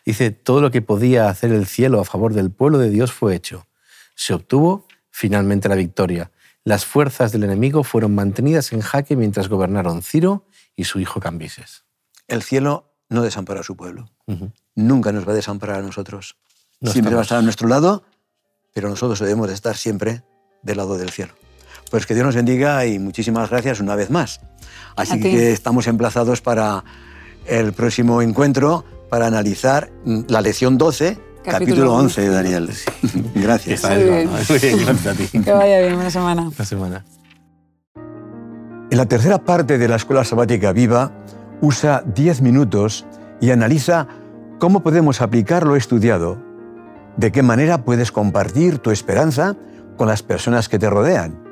Dice, 0.07 0.31
todo 0.31 0.61
lo 0.61 0.71
que 0.71 0.83
podía 0.83 1.29
hacer 1.29 1.53
el 1.53 1.67
cielo 1.67 2.01
a 2.01 2.05
favor 2.05 2.35
del 2.35 2.51
pueblo 2.53 2.79
de 2.79 2.91
Dios 2.91 3.13
fue 3.13 3.35
hecho. 3.35 3.67
Se 4.15 4.33
obtuvo 4.35 4.87
finalmente 5.11 5.69
la 5.69 5.75
victoria. 5.75 6.31
Las 6.65 6.85
fuerzas 6.87 7.33
del 7.33 7.43
enemigo 7.45 7.83
fueron 7.83 8.15
mantenidas 8.15 8.73
en 8.73 8.81
jaque 8.83 9.17
mientras 9.17 9.49
gobernaron 9.49 10.03
Ciro 10.03 10.47
y 10.77 10.85
su 10.85 11.01
hijo 11.01 11.19
Cambises. 11.19 11.85
El 12.29 12.43
cielo 12.43 12.95
no 13.09 13.23
desampara 13.23 13.61
a 13.61 13.65
su 13.65 13.77
pueblo. 13.77 14.09
Nunca 14.77 15.11
nos 15.13 15.27
va 15.27 15.33
a 15.33 15.35
desamparar 15.35 15.81
a 15.81 15.83
nosotros. 15.83 16.37
No 16.81 16.93
siempre 16.93 17.15
va 17.15 17.21
a 17.21 17.23
estamos- 17.23 17.27
estar 17.27 17.39
a 17.39 17.43
nuestro 17.43 17.69
lado, 17.69 18.05
pero 18.73 18.89
nosotros 18.89 19.19
debemos 19.19 19.49
de 19.49 19.55
estar 19.55 19.77
siempre 19.77 20.23
del 20.63 20.77
lado 20.79 20.97
del 20.97 21.11
cielo. 21.11 21.35
Pues 21.93 22.07
que 22.07 22.15
Dios 22.15 22.25
nos 22.25 22.35
bendiga 22.35 22.87
y 22.87 22.99
muchísimas 22.99 23.51
gracias 23.51 23.79
una 23.79 23.95
vez 23.95 24.09
más. 24.09 24.41
Así 24.97 25.21
que 25.21 25.53
estamos 25.53 25.87
emplazados 25.87 26.41
para 26.41 26.85
el 27.45 27.75
próximo 27.75 28.23
encuentro 28.23 28.87
para 29.11 29.27
analizar 29.27 29.91
la 30.07 30.41
lección 30.41 30.79
12, 30.79 31.19
capítulo, 31.45 31.53
Capítulo 31.53 31.95
11, 31.97 32.29
Daniel. 32.31 32.71
Gracias. 33.35 33.85
Muy 33.85 34.05
bien. 34.05 34.31
Muy 34.31 34.59
bien, 34.59 34.79
gracias 34.87 35.07
a 35.07 35.13
ti. 35.13 35.39
Que 35.39 35.53
vaya 35.53 35.81
bien, 35.81 35.95
buena 35.97 36.11
semana. 36.11 36.51
Una 36.57 36.65
semana. 36.65 37.05
En 38.91 38.97
la 38.97 39.05
tercera 39.05 39.45
parte 39.45 39.77
de 39.77 39.87
la 39.87 39.97
Escuela 39.97 40.25
Sabática 40.25 40.73
Viva, 40.73 41.13
usa 41.61 42.05
10 42.07 42.41
minutos 42.41 43.05
y 43.39 43.51
analiza 43.51 44.09
cómo 44.59 44.83
podemos 44.83 45.21
aplicar 45.21 45.67
lo 45.67 45.77
estudiado, 45.77 46.39
de 47.19 47.31
qué 47.33 47.43
manera 47.43 47.85
puedes 47.85 48.13
compartir 48.13 48.79
tu 48.79 48.91
esperanza 48.91 49.57
con 49.99 50.09
las 50.09 50.23
personas 50.23 50.71
que 50.71 50.79
te 50.79 50.89
rodean. 50.89 51.52